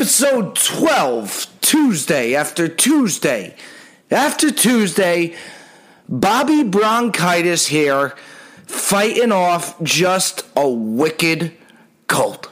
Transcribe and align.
Episode 0.00 0.56
twelve, 0.56 1.46
Tuesday 1.60 2.34
after 2.34 2.68
Tuesday 2.68 3.54
after 4.10 4.50
Tuesday. 4.50 5.36
Bobby 6.08 6.62
Bronchitis 6.62 7.66
here, 7.66 8.16
fighting 8.64 9.30
off 9.30 9.78
just 9.82 10.46
a 10.56 10.66
wicked 10.66 11.52
cold. 12.06 12.50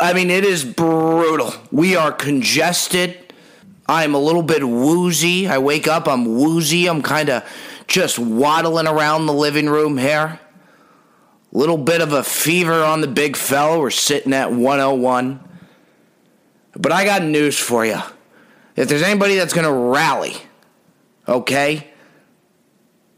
I 0.00 0.12
mean, 0.12 0.30
it 0.30 0.44
is 0.44 0.64
brutal. 0.64 1.52
We 1.72 1.96
are 1.96 2.12
congested. 2.12 3.34
I'm 3.88 4.14
a 4.14 4.20
little 4.20 4.44
bit 4.44 4.62
woozy. 4.62 5.48
I 5.48 5.58
wake 5.58 5.88
up, 5.88 6.06
I'm 6.06 6.38
woozy. 6.38 6.86
I'm 6.86 7.02
kind 7.02 7.28
of 7.28 7.44
just 7.88 8.20
waddling 8.20 8.86
around 8.86 9.26
the 9.26 9.34
living 9.34 9.68
room 9.68 9.98
here. 9.98 10.38
Little 11.50 11.78
bit 11.78 12.00
of 12.00 12.12
a 12.12 12.22
fever 12.22 12.84
on 12.84 13.00
the 13.00 13.08
big 13.08 13.36
fella. 13.36 13.80
We're 13.80 13.90
sitting 13.90 14.32
at 14.32 14.52
101. 14.52 15.40
But 16.76 16.92
I 16.92 17.04
got 17.04 17.22
news 17.22 17.58
for 17.58 17.84
you. 17.84 18.00
If 18.76 18.88
there's 18.88 19.02
anybody 19.02 19.36
that's 19.36 19.54
going 19.54 19.66
to 19.66 19.72
rally, 19.72 20.34
okay, 21.26 21.90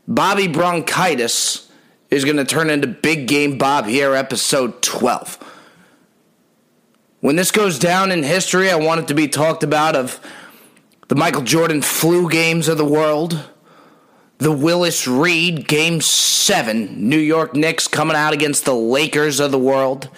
Bobby 0.07 0.47
Bronchitis 0.47 1.71
is 2.11 2.25
going 2.25 2.37
to 2.37 2.45
turn 2.45 2.71
into 2.71 2.87
Big 2.87 3.27
Game 3.27 3.59
Bob 3.59 3.87
here, 3.87 4.15
episode 4.15 4.81
12. 4.83 5.45
When 7.21 7.37
this 7.37 7.51
goes 7.51 7.79
down 7.79 8.13
in 8.13 8.23
history, 8.23 8.71
I 8.71 8.77
want 8.77 9.01
it 9.01 9.09
to 9.09 9.15
be 9.15 9.27
talked 9.27 9.65
about 9.65 9.97
of 9.97 10.21
the 11.09 11.17
Michael 11.17 11.43
Jordan 11.43 11.83
flu 11.83 12.31
games 12.31 12.69
of 12.69 12.79
the 12.79 12.85
world, 12.85 13.45
the 14.39 14.53
Willis 14.53 15.09
Reed 15.09 15.67
Game 15.67 16.01
7, 16.01 17.09
New 17.09 17.19
York 17.19 17.55
Knicks 17.57 17.89
coming 17.89 18.17
out 18.17 18.33
against 18.33 18.65
the 18.65 18.75
Lakers 18.75 19.41
of 19.41 19.51
the 19.51 19.59
world. 19.59 20.09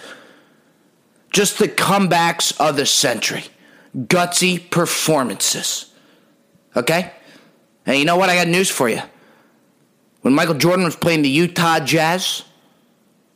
Just 1.31 1.59
the 1.59 1.67
comebacks 1.67 2.59
of 2.59 2.75
the 2.75 2.85
century. 2.85 3.45
Gutsy 3.95 4.69
performances. 4.69 5.91
Okay? 6.75 7.11
And 7.85 7.97
you 7.97 8.05
know 8.05 8.17
what? 8.17 8.29
I 8.29 8.35
got 8.35 8.47
news 8.47 8.69
for 8.69 8.89
you. 8.89 9.01
When 10.21 10.33
Michael 10.33 10.55
Jordan 10.55 10.85
was 10.85 10.95
playing 10.95 11.23
the 11.23 11.29
Utah 11.29 11.79
Jazz, 11.79 12.43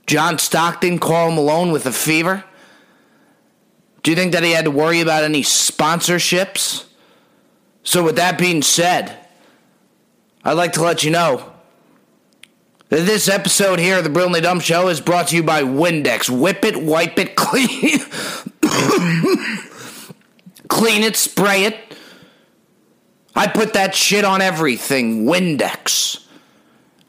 John 0.08 0.38
Stockton, 0.38 1.00
Karl 1.00 1.32
Malone 1.32 1.72
with 1.72 1.86
a 1.86 1.92
fever. 1.92 2.44
Do 4.04 4.12
you 4.12 4.18
think 4.18 4.34
that 4.34 4.44
he 4.44 4.52
had 4.52 4.66
to 4.66 4.72
worry 4.72 5.02
about 5.02 5.24
any 5.24 5.42
sponsorships? 5.42 6.86
So, 7.84 8.04
with 8.04 8.18
that 8.18 8.38
being 8.38 8.62
said, 8.62 9.18
I'd 10.44 10.54
like 10.54 10.74
to 10.74 10.84
let 10.84 11.04
you 11.04 11.10
know 11.10 11.55
this 12.90 13.28
episode 13.28 13.80
here 13.80 13.98
of 13.98 14.04
the 14.04 14.10
Brilliantly 14.10 14.42
Dumb 14.42 14.60
Show 14.60 14.90
is 14.90 15.02
brought 15.02 15.30
to 15.30 15.36
you 15.36 15.44
by 15.44 15.64
Windex. 15.64 16.30
Whip 16.30 16.64
it, 16.64 16.78
wipe 16.82 17.18
it, 17.18 17.36
clean. 17.36 18.00
clean 20.68 21.04
it, 21.04 21.16
spray 21.16 21.66
it. 21.66 21.78
I 23.36 23.48
put 23.48 23.74
that 23.74 23.96
shit 23.96 24.24
on 24.24 24.42
everything. 24.42 25.26
Windex. 25.26 26.26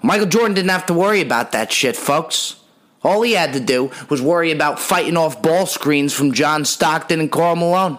Michael 0.02 0.26
Jordan 0.26 0.54
didn't 0.54 0.70
have 0.70 0.86
to 0.86 0.94
worry 0.94 1.20
about 1.20 1.52
that 1.52 1.70
shit, 1.72 1.96
folks. 1.96 2.56
All 3.02 3.22
he 3.22 3.32
had 3.32 3.52
to 3.52 3.60
do 3.60 3.92
was 4.08 4.20
worry 4.20 4.50
about 4.50 4.80
fighting 4.80 5.16
off 5.16 5.42
ball 5.42 5.66
screens 5.66 6.12
from 6.12 6.32
John 6.32 6.64
Stockton 6.64 7.20
and 7.20 7.30
Karl 7.30 7.54
Malone. 7.54 7.98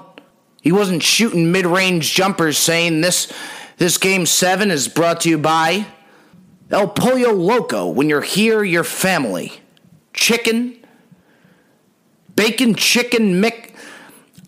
He 0.61 0.71
wasn't 0.71 1.03
shooting 1.03 1.51
mid-range 1.51 2.13
jumpers 2.13 2.57
saying 2.57 3.01
this 3.01 3.31
this 3.77 3.97
game 3.97 4.25
7 4.25 4.71
is 4.71 4.87
brought 4.87 5.21
to 5.21 5.29
you 5.29 5.37
by 5.37 5.85
El 6.71 6.89
Pollo 6.89 7.31
Loco. 7.31 7.87
When 7.87 8.09
you're 8.09 8.21
here, 8.21 8.63
your 8.63 8.83
family. 8.83 9.61
Chicken 10.13 10.77
bacon 12.37 12.75
chicken 12.75 13.41
mick 13.41 13.73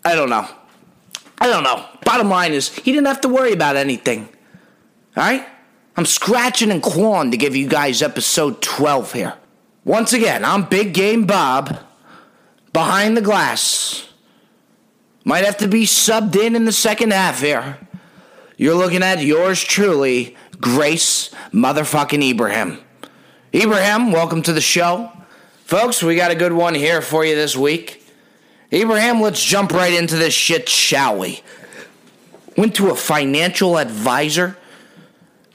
I 0.04 0.14
don't 0.14 0.30
know. 0.30 0.48
I 1.38 1.46
don't 1.46 1.62
know. 1.62 1.86
Bottom 2.04 2.30
line 2.30 2.52
is 2.52 2.68
he 2.74 2.92
didn't 2.92 3.06
have 3.06 3.20
to 3.22 3.28
worry 3.28 3.52
about 3.52 3.76
anything. 3.76 4.28
All 5.16 5.24
right? 5.24 5.46
I'm 5.96 6.06
scratching 6.06 6.70
and 6.70 6.82
clawing 6.82 7.32
to 7.32 7.36
give 7.36 7.54
you 7.54 7.68
guys 7.68 8.00
episode 8.00 8.62
12 8.62 9.12
here. 9.12 9.34
Once 9.84 10.12
again, 10.12 10.44
I'm 10.44 10.64
Big 10.64 10.94
Game 10.94 11.26
Bob 11.26 11.78
behind 12.72 13.16
the 13.16 13.20
glass. 13.20 14.08
Might 15.24 15.44
have 15.44 15.58
to 15.58 15.68
be 15.68 15.84
subbed 15.84 16.36
in 16.36 16.56
in 16.56 16.64
the 16.64 16.72
second 16.72 17.12
half 17.12 17.40
here. 17.40 17.78
You're 18.56 18.74
looking 18.74 19.02
at 19.02 19.22
yours 19.22 19.62
truly, 19.62 20.36
Grace 20.60 21.30
motherfucking 21.52 22.30
Ibrahim. 22.30 22.78
Ibrahim, 23.54 24.12
welcome 24.12 24.42
to 24.42 24.52
the 24.52 24.60
show. 24.60 25.10
Folks, 25.64 26.02
we 26.02 26.16
got 26.16 26.30
a 26.30 26.34
good 26.34 26.52
one 26.52 26.74
here 26.74 27.00
for 27.00 27.24
you 27.24 27.34
this 27.34 27.56
week. 27.56 28.06
Abraham, 28.70 29.20
let's 29.20 29.42
jump 29.42 29.72
right 29.72 29.92
into 29.92 30.16
this 30.16 30.34
shit, 30.34 30.68
shall 30.68 31.18
we? 31.18 31.40
Went 32.56 32.74
to 32.76 32.90
a 32.90 32.94
financial 32.94 33.78
advisor 33.78 34.58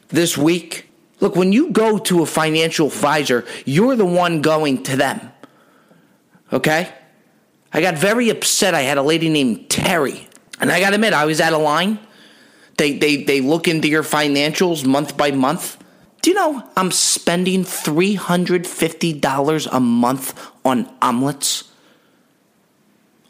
this 0.07 0.37
week. 0.37 0.89
Look, 1.19 1.35
when 1.35 1.51
you 1.51 1.69
go 1.71 1.97
to 1.99 2.23
a 2.23 2.25
financial 2.25 2.87
advisor, 2.87 3.45
you're 3.65 3.95
the 3.95 4.05
one 4.05 4.41
going 4.41 4.83
to 4.83 4.97
them. 4.97 5.31
Okay? 6.51 6.91
I 7.71 7.81
got 7.81 7.95
very 7.95 8.29
upset. 8.29 8.73
I 8.73 8.81
had 8.81 8.97
a 8.97 9.03
lady 9.03 9.29
named 9.29 9.69
Terry, 9.69 10.27
and 10.59 10.71
I 10.71 10.79
got 10.79 10.89
to 10.89 10.95
admit, 10.95 11.13
I 11.13 11.25
was 11.25 11.39
out 11.39 11.53
of 11.53 11.61
line. 11.61 11.99
They, 12.77 12.97
they, 12.97 13.23
they 13.23 13.41
look 13.41 13.67
into 13.67 13.87
your 13.87 14.03
financials 14.03 14.85
month 14.85 15.17
by 15.17 15.31
month. 15.31 15.83
Do 16.21 16.29
you 16.31 16.35
know 16.35 16.63
I'm 16.75 16.91
spending 16.91 17.63
$350 17.63 19.67
a 19.71 19.79
month 19.79 20.51
on 20.65 20.93
omelets? 21.01 21.71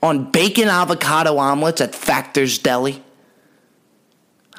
On 0.02 0.32
bacon 0.32 0.70
avocado 0.70 1.38
omelets 1.38 1.82
at 1.82 1.94
Factor's 1.94 2.58
Deli? 2.58 3.04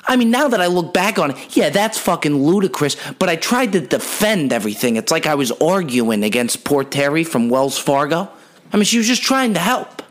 I 0.08 0.16
mean, 0.16 0.30
now 0.30 0.48
that 0.48 0.60
I 0.60 0.66
look 0.66 0.94
back 0.94 1.18
on 1.18 1.32
it, 1.32 1.56
yeah, 1.56 1.70
that's 1.70 1.98
fucking 1.98 2.44
ludicrous, 2.44 2.97
but 3.18 3.28
I 3.28 3.36
tried 3.36 3.72
to 3.72 3.80
defend 3.80 4.53
everything. 4.53 4.97
It's 4.97 5.10
like 5.10 5.26
I 5.26 5.34
was 5.34 5.50
arguing 5.53 6.22
against 6.22 6.64
poor 6.64 6.84
Terry 6.84 7.24
from 7.24 7.48
Wells 7.48 7.76
Fargo. 7.76 8.28
I 8.72 8.76
mean, 8.76 8.84
she 8.84 8.98
was 8.98 9.06
just 9.06 9.22
trying 9.22 9.54
to 9.54 9.60
help. 9.60 10.03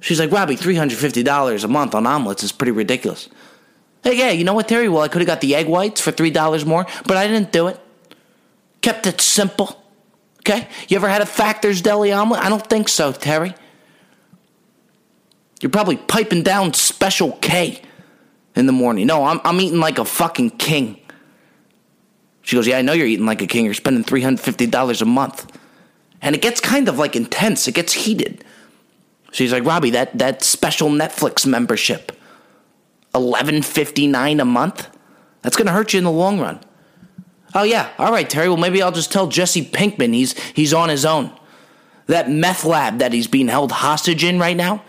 She's 0.00 0.20
like, 0.20 0.30
Robbie, 0.30 0.56
$350 0.56 1.64
a 1.64 1.68
month 1.68 1.94
on 1.94 2.06
omelets 2.06 2.42
is 2.42 2.52
pretty 2.52 2.72
ridiculous. 2.72 3.28
Hey, 4.04 4.18
yeah, 4.18 4.30
you 4.30 4.44
know 4.44 4.54
what, 4.54 4.68
Terry? 4.68 4.88
Well, 4.88 5.02
I 5.02 5.08
could 5.08 5.22
have 5.22 5.26
got 5.26 5.40
the 5.40 5.54
egg 5.54 5.66
whites 5.66 6.00
for 6.00 6.12
$3 6.12 6.66
more, 6.66 6.86
but 7.06 7.16
I 7.16 7.26
didn't 7.26 7.50
do 7.50 7.68
it. 7.68 7.80
Kept 8.82 9.06
it 9.06 9.20
simple. 9.20 9.82
Okay? 10.40 10.68
You 10.88 10.96
ever 10.98 11.08
had 11.08 11.22
a 11.22 11.26
Factor's 11.26 11.80
Deli 11.80 12.12
omelet? 12.12 12.44
I 12.44 12.50
don't 12.50 12.64
think 12.66 12.88
so, 12.88 13.12
Terry. 13.12 13.54
You're 15.60 15.70
probably 15.70 15.96
piping 15.96 16.42
down 16.42 16.74
Special 16.74 17.32
K 17.40 17.80
in 18.54 18.66
the 18.66 18.72
morning. 18.72 19.06
No, 19.06 19.24
I'm, 19.24 19.40
I'm 19.44 19.58
eating 19.60 19.80
like 19.80 19.98
a 19.98 20.04
fucking 20.04 20.50
king. 20.50 21.00
She 22.42 22.56
goes, 22.56 22.66
Yeah, 22.66 22.76
I 22.76 22.82
know 22.82 22.92
you're 22.92 23.06
eating 23.06 23.24
like 23.24 23.40
a 23.40 23.46
king. 23.46 23.64
You're 23.64 23.72
spending 23.72 24.04
$350 24.04 25.02
a 25.02 25.04
month. 25.06 25.58
And 26.20 26.34
it 26.34 26.42
gets 26.42 26.60
kind 26.60 26.88
of 26.88 26.98
like 26.98 27.16
intense, 27.16 27.66
it 27.68 27.72
gets 27.72 27.92
heated. 27.92 28.44
She's 29.32 29.52
like, 29.52 29.64
Robbie, 29.64 29.90
that, 29.90 30.16
that 30.18 30.42
special 30.42 30.88
Netflix 30.90 31.46
membership, 31.46 32.12
eleven 33.14 33.62
fifty 33.62 34.06
nine 34.06 34.40
a 34.40 34.44
month, 34.44 34.88
that's 35.42 35.56
gonna 35.56 35.72
hurt 35.72 35.92
you 35.92 35.98
in 35.98 36.04
the 36.04 36.10
long 36.10 36.40
run. 36.40 36.60
Oh 37.54 37.62
yeah, 37.62 37.90
all 37.98 38.10
right, 38.10 38.28
Terry. 38.28 38.48
Well, 38.48 38.56
maybe 38.56 38.82
I'll 38.82 38.92
just 38.92 39.12
tell 39.12 39.28
Jesse 39.28 39.64
Pinkman 39.64 40.12
he's 40.12 40.38
he's 40.52 40.74
on 40.74 40.88
his 40.88 41.04
own. 41.04 41.32
That 42.06 42.30
meth 42.30 42.64
lab 42.64 42.98
that 42.98 43.12
he's 43.12 43.28
being 43.28 43.48
held 43.48 43.72
hostage 43.72 44.24
in 44.24 44.38
right 44.38 44.56
now. 44.56 44.82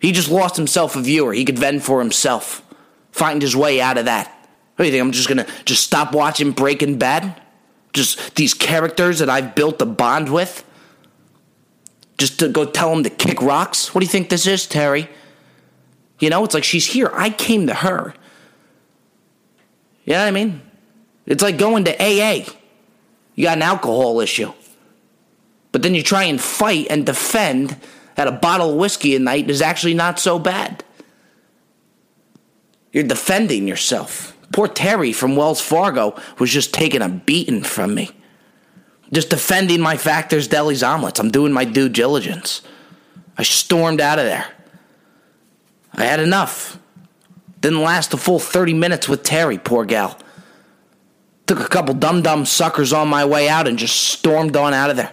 He 0.00 0.12
just 0.12 0.30
lost 0.30 0.56
himself 0.56 0.96
a 0.96 1.00
viewer. 1.00 1.32
He 1.32 1.44
could 1.44 1.58
vend 1.58 1.84
for 1.84 1.98
himself, 1.98 2.62
find 3.10 3.42
his 3.42 3.54
way 3.54 3.80
out 3.80 3.98
of 3.98 4.06
that. 4.06 4.28
What 4.76 4.84
do 4.84 4.86
you 4.86 4.92
think? 4.92 5.02
I'm 5.02 5.12
just 5.12 5.28
gonna 5.28 5.46
just 5.64 5.82
stop 5.82 6.14
watching 6.14 6.52
Breaking 6.52 6.98
Bad? 6.98 7.40
Just 7.92 8.36
these 8.36 8.54
characters 8.54 9.18
that 9.18 9.28
I've 9.28 9.54
built 9.54 9.82
a 9.82 9.86
bond 9.86 10.32
with? 10.32 10.64
Just 12.18 12.38
to 12.38 12.48
go 12.48 12.64
tell 12.64 12.90
them 12.90 13.02
to 13.04 13.10
kick 13.10 13.42
rocks? 13.42 13.94
What 13.94 14.00
do 14.00 14.06
you 14.06 14.10
think 14.10 14.28
this 14.28 14.46
is, 14.46 14.66
Terry? 14.66 15.08
You 16.22 16.30
know, 16.30 16.44
it's 16.44 16.54
like 16.54 16.62
she's 16.62 16.86
here. 16.86 17.10
I 17.12 17.30
came 17.30 17.66
to 17.66 17.74
her. 17.74 18.14
You 20.04 20.12
know 20.12 20.20
what 20.20 20.28
I 20.28 20.30
mean? 20.30 20.62
It's 21.26 21.42
like 21.42 21.58
going 21.58 21.84
to 21.86 22.00
AA. 22.00 22.46
You 23.34 23.44
got 23.44 23.56
an 23.58 23.62
alcohol 23.62 24.20
issue. 24.20 24.52
But 25.72 25.82
then 25.82 25.96
you 25.96 26.02
try 26.04 26.22
and 26.22 26.40
fight 26.40 26.86
and 26.90 27.04
defend 27.04 27.76
that 28.14 28.28
a 28.28 28.32
bottle 28.32 28.70
of 28.70 28.76
whiskey 28.76 29.16
a 29.16 29.18
night 29.18 29.50
is 29.50 29.60
actually 29.60 29.94
not 29.94 30.20
so 30.20 30.38
bad. 30.38 30.84
You're 32.92 33.02
defending 33.02 33.66
yourself. 33.66 34.36
Poor 34.52 34.68
Terry 34.68 35.12
from 35.12 35.34
Wells 35.34 35.60
Fargo 35.60 36.14
was 36.38 36.52
just 36.52 36.72
taking 36.72 37.02
a 37.02 37.08
beating 37.08 37.64
from 37.64 37.96
me. 37.96 38.12
Just 39.12 39.28
defending 39.28 39.80
my 39.80 39.96
Factors 39.96 40.46
Deli's 40.46 40.84
omelets. 40.84 41.18
I'm 41.18 41.32
doing 41.32 41.52
my 41.52 41.64
due 41.64 41.88
diligence. 41.88 42.62
I 43.36 43.42
stormed 43.42 44.00
out 44.00 44.20
of 44.20 44.24
there. 44.24 44.46
I 45.94 46.04
had 46.04 46.20
enough. 46.20 46.78
Didn't 47.60 47.82
last 47.82 48.14
a 48.14 48.16
full 48.16 48.38
30 48.38 48.74
minutes 48.74 49.08
with 49.08 49.22
Terry, 49.22 49.58
poor 49.58 49.84
gal. 49.84 50.18
Took 51.46 51.60
a 51.60 51.68
couple 51.68 51.94
dum 51.94 52.22
dum 52.22 52.44
suckers 52.44 52.92
on 52.92 53.08
my 53.08 53.24
way 53.24 53.48
out 53.48 53.68
and 53.68 53.78
just 53.78 53.96
stormed 53.96 54.56
on 54.56 54.74
out 54.74 54.90
of 54.90 54.96
there. 54.96 55.12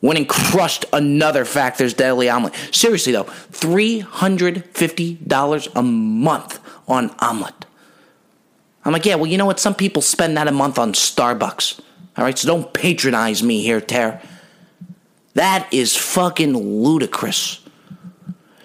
Went 0.00 0.18
and 0.18 0.28
crushed 0.28 0.84
another 0.92 1.44
Factor's 1.44 1.92
Deli 1.92 2.28
Omelet. 2.28 2.54
Seriously, 2.72 3.12
though, 3.12 3.24
$350 3.24 5.72
a 5.74 5.82
month 5.82 6.60
on 6.86 7.10
omelet. 7.18 7.66
I'm 8.84 8.92
like, 8.92 9.04
yeah, 9.04 9.16
well, 9.16 9.26
you 9.26 9.36
know 9.36 9.46
what? 9.46 9.58
Some 9.58 9.74
people 9.74 10.02
spend 10.02 10.36
that 10.36 10.46
a 10.46 10.52
month 10.52 10.78
on 10.78 10.92
Starbucks. 10.92 11.80
All 12.16 12.22
right, 12.24 12.38
so 12.38 12.46
don't 12.46 12.72
patronize 12.72 13.42
me 13.42 13.60
here, 13.62 13.80
Ter. 13.80 14.20
That 15.34 15.66
is 15.72 15.96
fucking 15.96 16.56
ludicrous. 16.56 17.60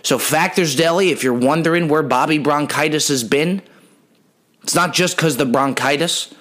So, 0.03 0.19
Factors 0.19 0.75
Deli, 0.75 1.11
if 1.11 1.23
you're 1.23 1.33
wondering 1.33 1.87
where 1.87 2.03
Bobby 2.03 2.37
Bronchitis 2.37 3.07
has 3.07 3.23
been, 3.23 3.61
it's 4.61 4.75
not 4.75 4.93
just 4.93 5.15
because 5.15 5.37
the 5.37 5.45
bronchitis. 5.45 6.33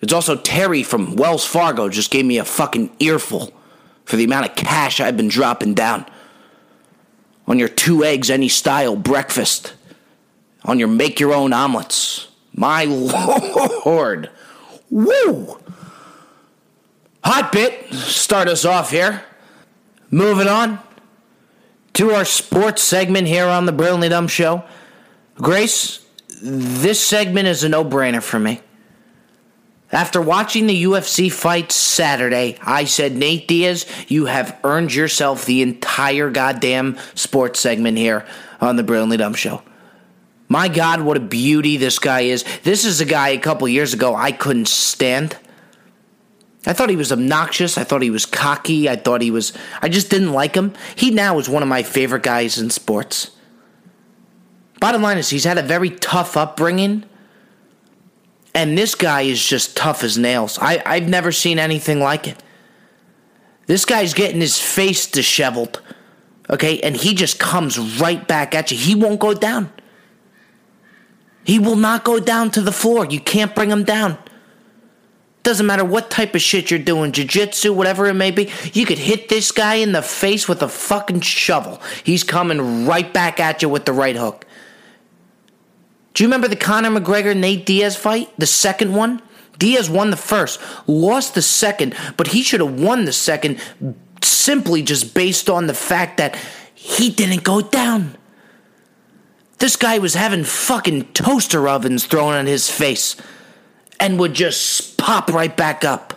It's 0.00 0.12
also 0.12 0.34
Terry 0.34 0.82
from 0.82 1.16
Wells 1.16 1.44
Fargo 1.44 1.88
just 1.90 2.10
gave 2.10 2.24
me 2.24 2.38
a 2.38 2.44
fucking 2.44 2.96
earful 2.98 3.52
for 4.06 4.16
the 4.16 4.24
amount 4.24 4.46
of 4.46 4.56
cash 4.56 5.00
I've 5.00 5.18
been 5.18 5.28
dropping 5.28 5.74
down 5.74 6.06
on 7.46 7.58
your 7.58 7.68
two 7.68 8.04
eggs 8.04 8.30
any 8.30 8.48
style 8.48 8.96
breakfast, 8.96 9.74
on 10.64 10.78
your 10.78 10.88
make 10.88 11.20
your 11.20 11.34
own 11.34 11.52
omelets. 11.52 12.28
My 12.54 12.84
lord. 13.84 14.30
Woo! 14.90 15.58
Hot 17.22 17.52
bit, 17.52 17.92
start 17.92 18.48
us 18.48 18.64
off 18.64 18.90
here. 18.90 19.24
Moving 20.10 20.48
on 20.48 20.78
to 21.98 22.12
our 22.12 22.24
sports 22.24 22.80
segment 22.80 23.26
here 23.26 23.46
on 23.46 23.66
the 23.66 23.72
Brilliantly 23.72 24.08
Dumb 24.08 24.28
Show. 24.28 24.62
Grace, 25.34 26.06
this 26.40 27.04
segment 27.04 27.48
is 27.48 27.64
a 27.64 27.68
no 27.68 27.84
brainer 27.84 28.22
for 28.22 28.38
me. 28.38 28.60
After 29.90 30.22
watching 30.22 30.68
the 30.68 30.84
UFC 30.84 31.30
fight 31.30 31.72
Saturday, 31.72 32.56
I 32.62 32.84
said, 32.84 33.16
Nate 33.16 33.48
Diaz, 33.48 33.84
you 34.06 34.26
have 34.26 34.60
earned 34.62 34.94
yourself 34.94 35.44
the 35.44 35.60
entire 35.60 36.30
goddamn 36.30 36.96
sports 37.16 37.58
segment 37.58 37.98
here 37.98 38.24
on 38.60 38.76
the 38.76 38.84
Brilliantly 38.84 39.16
Dumb 39.16 39.34
Show. 39.34 39.64
My 40.48 40.68
God, 40.68 41.00
what 41.00 41.16
a 41.16 41.20
beauty 41.20 41.78
this 41.78 41.98
guy 41.98 42.20
is. 42.20 42.44
This 42.62 42.84
is 42.84 43.00
a 43.00 43.06
guy 43.06 43.30
a 43.30 43.38
couple 43.38 43.66
years 43.66 43.92
ago 43.92 44.14
I 44.14 44.30
couldn't 44.30 44.68
stand. 44.68 45.36
I 46.68 46.74
thought 46.74 46.90
he 46.90 46.96
was 46.96 47.10
obnoxious. 47.10 47.78
I 47.78 47.84
thought 47.84 48.02
he 48.02 48.10
was 48.10 48.26
cocky. 48.26 48.90
I 48.90 48.96
thought 48.96 49.22
he 49.22 49.30
was. 49.30 49.54
I 49.80 49.88
just 49.88 50.10
didn't 50.10 50.34
like 50.34 50.54
him. 50.54 50.74
He 50.94 51.10
now 51.10 51.38
is 51.38 51.48
one 51.48 51.62
of 51.62 51.68
my 51.68 51.82
favorite 51.82 52.22
guys 52.22 52.58
in 52.58 52.68
sports. 52.68 53.30
Bottom 54.78 55.00
line 55.00 55.16
is, 55.16 55.30
he's 55.30 55.44
had 55.44 55.56
a 55.56 55.62
very 55.62 55.88
tough 55.88 56.36
upbringing. 56.36 57.04
And 58.54 58.76
this 58.76 58.94
guy 58.94 59.22
is 59.22 59.42
just 59.42 59.78
tough 59.78 60.04
as 60.04 60.18
nails. 60.18 60.58
I, 60.60 60.82
I've 60.84 61.08
never 61.08 61.32
seen 61.32 61.58
anything 61.58 62.00
like 62.00 62.28
it. 62.28 62.42
This 63.66 63.86
guy's 63.86 64.12
getting 64.12 64.42
his 64.42 64.60
face 64.60 65.06
disheveled. 65.06 65.80
Okay? 66.50 66.80
And 66.80 66.94
he 66.94 67.14
just 67.14 67.38
comes 67.38 67.78
right 67.98 68.28
back 68.28 68.54
at 68.54 68.70
you. 68.70 68.76
He 68.76 68.94
won't 68.94 69.20
go 69.20 69.32
down. 69.32 69.72
He 71.44 71.58
will 71.58 71.76
not 71.76 72.04
go 72.04 72.20
down 72.20 72.50
to 72.50 72.60
the 72.60 72.72
floor. 72.72 73.06
You 73.06 73.20
can't 73.20 73.54
bring 73.54 73.70
him 73.70 73.84
down. 73.84 74.18
Doesn't 75.48 75.64
matter 75.64 75.82
what 75.82 76.10
type 76.10 76.34
of 76.34 76.42
shit 76.42 76.70
you're 76.70 76.78
doing, 76.78 77.10
jiu-jitsu, 77.10 77.72
whatever 77.72 78.06
it 78.06 78.12
may 78.12 78.30
be, 78.30 78.50
you 78.74 78.84
could 78.84 78.98
hit 78.98 79.30
this 79.30 79.50
guy 79.50 79.76
in 79.76 79.92
the 79.92 80.02
face 80.02 80.46
with 80.46 80.62
a 80.62 80.68
fucking 80.68 81.22
shovel. 81.22 81.80
He's 82.04 82.22
coming 82.22 82.84
right 82.84 83.10
back 83.10 83.40
at 83.40 83.62
you 83.62 83.70
with 83.70 83.86
the 83.86 83.94
right 83.94 84.14
hook. 84.14 84.44
Do 86.12 86.22
you 86.22 86.28
remember 86.28 86.48
the 86.48 86.54
Conor 86.54 86.90
McGregor 86.90 87.34
Nate 87.34 87.64
Diaz 87.64 87.96
fight? 87.96 88.28
The 88.36 88.44
second 88.44 88.92
one? 88.92 89.22
Diaz 89.58 89.88
won 89.88 90.10
the 90.10 90.18
first, 90.18 90.60
lost 90.86 91.34
the 91.34 91.40
second, 91.40 91.96
but 92.18 92.26
he 92.26 92.42
should 92.42 92.60
have 92.60 92.78
won 92.78 93.06
the 93.06 93.12
second 93.14 93.58
simply 94.22 94.82
just 94.82 95.14
based 95.14 95.48
on 95.48 95.66
the 95.66 95.72
fact 95.72 96.18
that 96.18 96.36
he 96.74 97.08
didn't 97.08 97.42
go 97.42 97.62
down. 97.62 98.18
This 99.60 99.76
guy 99.76 99.98
was 99.98 100.12
having 100.12 100.44
fucking 100.44 101.14
toaster 101.14 101.66
ovens 101.66 102.04
thrown 102.04 102.34
on 102.34 102.44
his 102.44 102.68
face 102.68 103.16
and 104.00 104.18
would 104.18 104.34
just 104.34 104.96
pop 104.98 105.30
right 105.30 105.56
back 105.56 105.84
up. 105.84 106.14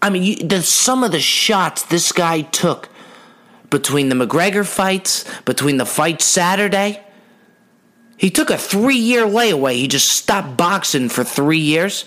I 0.00 0.10
mean, 0.10 0.22
you, 0.22 0.36
the, 0.36 0.62
some 0.62 1.02
of 1.02 1.12
the 1.12 1.20
shots 1.20 1.82
this 1.82 2.12
guy 2.12 2.42
took 2.42 2.88
between 3.70 4.08
the 4.08 4.14
McGregor 4.14 4.66
fights, 4.66 5.24
between 5.42 5.78
the 5.78 5.86
fight 5.86 6.22
Saturday, 6.22 7.00
he 8.16 8.30
took 8.30 8.50
a 8.50 8.58
three 8.58 8.96
year 8.96 9.24
layaway. 9.24 9.74
He 9.74 9.88
just 9.88 10.08
stopped 10.08 10.56
boxing 10.56 11.08
for 11.08 11.24
three 11.24 11.58
years. 11.58 12.04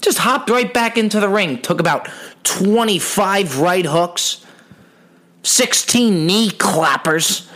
Just 0.00 0.18
hopped 0.18 0.50
right 0.50 0.72
back 0.72 0.98
into 0.98 1.20
the 1.20 1.28
ring. 1.28 1.62
Took 1.62 1.80
about 1.80 2.08
25 2.44 3.60
right 3.60 3.86
hooks, 3.86 4.44
16 5.42 6.26
knee 6.26 6.50
clappers. 6.50 7.48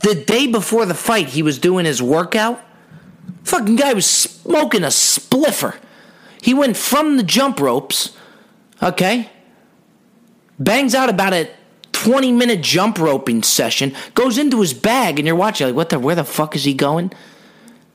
The 0.00 0.14
day 0.14 0.46
before 0.46 0.84
the 0.84 0.94
fight, 0.94 1.28
he 1.28 1.42
was 1.42 1.58
doing 1.58 1.84
his 1.84 2.02
workout. 2.02 2.62
Fucking 3.44 3.76
guy 3.76 3.92
was 3.92 4.06
smoking 4.06 4.82
a 4.82 4.90
spliffer. 4.90 5.76
He 6.42 6.54
went 6.54 6.76
from 6.76 7.16
the 7.16 7.22
jump 7.22 7.60
ropes, 7.60 8.16
okay? 8.82 9.30
Bangs 10.58 10.94
out 10.94 11.10
about 11.10 11.32
a 11.32 11.50
20 11.92 12.32
minute 12.32 12.62
jump 12.62 12.98
roping 12.98 13.42
session, 13.42 13.94
goes 14.14 14.38
into 14.38 14.60
his 14.60 14.74
bag, 14.74 15.18
and 15.18 15.26
you're 15.26 15.36
watching, 15.36 15.66
like, 15.66 15.76
what 15.76 15.90
the, 15.90 15.98
where 15.98 16.14
the 16.14 16.24
fuck 16.24 16.56
is 16.56 16.64
he 16.64 16.74
going? 16.74 17.12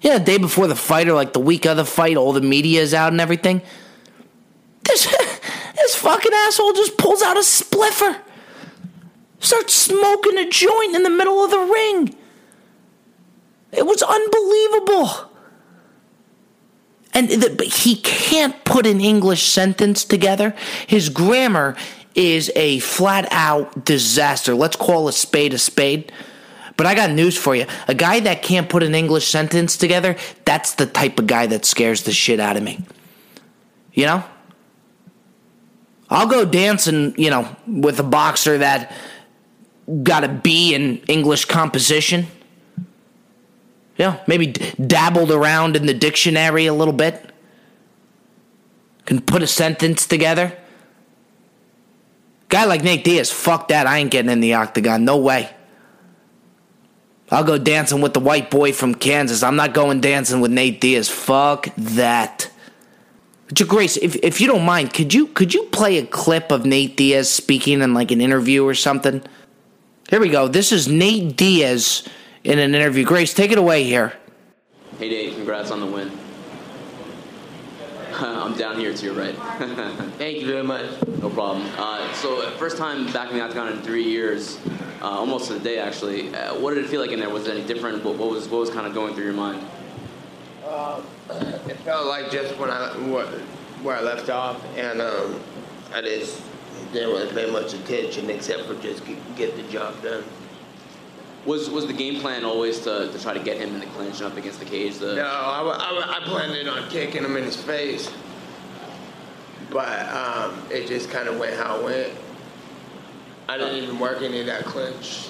Yeah, 0.02 0.18
the 0.20 0.24
day 0.24 0.38
before 0.38 0.68
the 0.68 0.76
fight 0.76 1.08
or 1.10 1.14
like 1.14 1.34
the 1.34 1.40
week 1.40 1.66
of 1.66 1.78
the 1.78 1.86
fight, 1.86 2.16
all 2.16 2.32
the 2.32 2.42
media 2.42 2.82
is 2.82 2.94
out 2.94 3.12
and 3.12 3.20
everything. 3.20 3.62
This, 4.84 5.06
this 5.76 5.96
fucking 5.96 6.32
asshole 6.34 6.74
just 6.74 6.98
pulls 6.98 7.22
out 7.22 7.38
a 7.38 7.44
spliffer, 7.44 8.18
starts 9.40 9.74
smoking 9.74 10.38
a 10.38 10.50
joint 10.50 10.96
in 10.96 11.04
the 11.04 11.10
middle 11.10 11.44
of 11.44 11.52
the 11.52 11.60
ring. 11.60 12.16
It 13.72 13.86
was 13.86 14.02
unbelievable. 14.02 15.29
And 17.20 17.30
the, 17.30 17.50
but 17.50 17.68
he 17.68 17.98
can't 17.98 18.64
put 18.64 18.88
an 18.88 19.02
English 19.02 19.44
sentence 19.44 20.06
together. 20.06 20.56
His 20.88 21.10
grammar 21.10 21.76
is 22.16 22.50
a 22.56 22.80
flat 22.80 23.28
out 23.30 23.84
disaster. 23.84 24.56
Let's 24.56 24.78
call 24.78 25.10
a 25.10 25.12
spade 25.12 25.54
a 25.54 25.58
spade. 25.58 26.14
But 26.78 26.88
I 26.88 26.96
got 26.96 27.12
news 27.12 27.38
for 27.38 27.58
you. 27.58 27.66
A 27.90 27.94
guy 27.94 28.22
that 28.22 28.42
can't 28.42 28.70
put 28.70 28.84
an 28.84 28.96
English 28.96 29.28
sentence 29.28 29.76
together, 29.76 30.16
that's 30.46 30.76
the 30.76 30.86
type 30.86 31.20
of 31.20 31.28
guy 31.28 31.46
that 31.48 31.66
scares 31.66 32.04
the 32.04 32.14
shit 32.14 32.40
out 32.40 32.56
of 32.56 32.64
me. 32.64 32.86
You 33.92 34.06
know? 34.06 34.24
I'll 36.10 36.28
go 36.28 36.46
dancing, 36.46 37.16
you 37.18 37.30
know, 37.30 37.54
with 37.68 38.00
a 38.00 38.04
boxer 38.04 38.60
that 38.60 38.96
got 40.04 40.24
a 40.24 40.30
B 40.30 40.74
in 40.74 41.00
English 41.10 41.46
composition. 41.46 42.28
Yeah, 44.00 44.24
maybe 44.28 44.48
dabbled 44.48 45.30
around 45.30 45.76
in 45.76 45.86
the 45.86 45.94
dictionary 45.94 46.66
a 46.68 46.74
little 46.74 46.94
bit. 46.94 47.34
Can 49.06 49.20
put 49.20 49.44
a 49.44 49.48
sentence 49.48 50.08
together. 50.08 50.58
Guy 52.48 52.64
like 52.64 52.82
Nate 52.82 53.04
Diaz, 53.04 53.30
fuck 53.30 53.68
that. 53.68 53.88
I 53.88 53.98
ain't 53.98 54.10
getting 54.10 54.32
in 54.32 54.40
the 54.40 54.54
octagon. 54.54 55.04
No 55.04 55.18
way. 55.18 55.50
I'll 57.30 57.44
go 57.44 57.58
dancing 57.58 58.00
with 58.00 58.14
the 58.14 58.22
white 58.22 58.50
boy 58.50 58.72
from 58.72 58.96
Kansas. 58.96 59.44
I'm 59.44 59.58
not 59.58 59.74
going 59.74 60.00
dancing 60.00 60.40
with 60.40 60.52
Nate 60.52 60.80
Diaz. 60.80 61.10
Fuck 61.10 61.68
that. 61.76 62.50
But 63.50 63.60
your 63.60 63.68
Grace, 63.68 63.98
if 63.98 64.16
if 64.24 64.40
you 64.40 64.48
don't 64.48 64.66
mind, 64.66 64.94
could 64.94 65.14
you 65.14 65.28
could 65.28 65.54
you 65.54 65.66
play 65.66 65.98
a 65.98 66.06
clip 66.06 66.52
of 66.52 66.66
Nate 66.66 66.96
Diaz 66.96 67.30
speaking 67.30 67.82
in 67.82 67.94
like 67.94 68.12
an 68.12 68.22
interview 68.22 68.66
or 68.66 68.74
something? 68.74 69.22
Here 70.10 70.22
we 70.22 70.30
go. 70.30 70.48
This 70.48 70.72
is 70.72 70.88
Nate 70.88 71.36
Diaz 71.36 72.08
in 72.44 72.60
an 72.60 72.74
interview. 72.74 73.04
Grace, 73.04 73.34
take 73.34 73.52
it 73.52 73.58
away 73.58 73.84
here. 73.84 74.14
Hey 74.98 75.10
Dave, 75.10 75.36
congrats 75.36 75.72
on 75.72 75.80
the 75.80 75.86
win. 75.86 76.12
I'm 78.14 78.58
down 78.58 78.78
here 78.80 78.94
to 78.94 79.06
your 79.06 79.14
right. 79.14 79.36
Thank 80.18 80.40
you 80.40 80.48
very 80.48 80.64
much. 80.64 80.90
No 81.22 81.30
problem. 81.30 81.66
Uh, 81.78 82.12
so, 82.14 82.42
uh, 82.42 82.52
first 82.58 82.78
time 82.78 83.12
back 83.14 83.32
in 83.32 83.38
the 83.38 83.44
octagon 83.44 83.72
in 83.72 83.82
three 83.82 84.04
years, 84.04 84.60
uh, 85.02 85.06
almost 85.06 85.48
to 85.48 85.54
the 85.54 85.60
day 85.60 85.80
actually. 85.80 86.34
Uh, 86.34 86.60
what 86.60 86.74
did 86.74 86.84
it 86.84 86.90
feel 86.90 87.02
like 87.02 87.12
in 87.12 87.20
there? 87.20 87.30
Was 87.30 87.48
it 87.48 87.56
any 87.56 87.66
different? 87.66 88.04
What, 88.04 88.18
what, 88.18 88.30
was 88.30 88.48
what 88.50 88.60
was 88.60 88.70
kind 88.70 88.88
of 88.88 88.94
going 88.94 89.14
through 89.16 89.26
your 89.26 89.34
mind? 89.34 89.66
Uh, 90.66 91.02
it 91.30 91.78
felt 91.78 92.08
like 92.08 92.32
just 92.32 92.58
when 92.58 92.70
I 92.70 92.90
where 93.82 93.96
I 93.96 94.02
left 94.02 94.30
off, 94.30 94.62
and 94.76 95.02
um, 95.02 95.40
I 95.94 96.02
just 96.02 96.42
didn't 96.92 97.10
really 97.10 97.32
pay 97.32 97.50
much 97.50 97.74
attention 97.74 98.30
except 98.30 98.64
for 98.64 98.76
just 98.76 99.06
get, 99.06 99.36
get 99.36 99.56
the 99.56 99.64
job 99.72 100.02
done. 100.04 100.24
Was 101.46 101.70
was 101.70 101.88
the 101.88 101.94
game 101.94 102.20
plan 102.20 102.44
always 102.44 102.80
to, 102.82 103.12
to 103.12 103.20
try 103.22 103.34
to 103.34 103.40
get 103.40 103.58
him 103.58 103.74
in 103.74 103.80
the 103.80 103.86
clinch 103.88 104.20
and 104.22 104.32
up 104.32 104.38
against 104.38 104.60
the 104.60 104.66
cage? 104.66 104.98
The... 104.98 105.16
No, 105.16 105.24
I, 105.24 105.62
I, 105.62 106.18
I 106.18 106.20
planned 106.26 106.68
on 106.68 106.90
kicking 106.90 107.24
him 107.24 107.38
in 107.38 107.46
his 107.46 107.56
face, 107.56 108.12
but 109.70 110.10
um, 110.10 110.62
it 110.70 110.88
just 110.88 111.10
kind 111.10 111.30
of 111.30 111.40
went 111.40 111.56
how 111.56 111.80
it 111.80 111.84
went. 111.84 112.14
I 113.48 113.58
didn't 113.58 113.84
even 113.84 114.00
work 114.00 114.22
any 114.22 114.42
of 114.42 114.48
that 114.48 114.66
clinch 114.66 115.30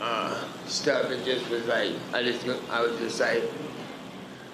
uh, 0.00 0.44
stuff. 0.66 1.10
It 1.10 1.24
just 1.24 1.48
was 1.50 1.64
like 1.66 1.92
I 2.12 2.22
just 2.22 2.46
I 2.70 2.82
was 2.82 2.98
just 2.98 3.18
like 3.18 3.42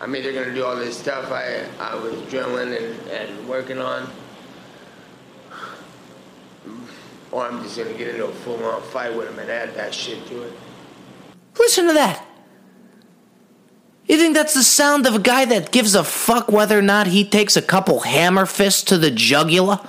I'm 0.01 0.15
either 0.15 0.33
gonna 0.33 0.55
do 0.55 0.65
all 0.65 0.77
this 0.77 0.97
stuff 0.97 1.33
I 1.33 1.67
I 1.81 1.97
was 1.97 2.15
drilling 2.31 2.75
and, 2.75 3.09
and 3.09 3.49
working 3.49 3.79
on, 3.79 4.09
or 7.33 7.45
I'm 7.45 7.61
just 7.65 7.77
gonna 7.77 7.93
get 7.95 8.09
into 8.09 8.27
a 8.27 8.33
full 8.33 8.65
on 8.65 8.81
fight 8.83 9.15
with 9.17 9.29
him 9.29 9.39
and 9.41 9.51
add 9.51 9.75
that 9.75 9.93
shit 9.93 10.25
to 10.29 10.43
it. 10.45 10.53
Listen 11.59 11.87
to 11.87 11.93
that. 11.95 12.27
You 14.07 14.19
think 14.19 14.35
that's 14.35 14.55
the 14.55 14.63
sound 14.63 15.07
of 15.07 15.15
a 15.15 15.19
guy 15.21 15.45
that 15.45 15.71
gives 15.73 15.95
a 15.95 16.05
fuck 16.05 16.51
whether 16.51 16.79
or 16.79 16.83
not 16.83 17.07
he 17.07 17.25
takes 17.25 17.57
a 17.57 17.63
couple 17.63 18.01
hammer 18.01 18.47
fists 18.47 18.83
to 18.85 18.99
the 18.99 19.11
jugular? 19.11 19.81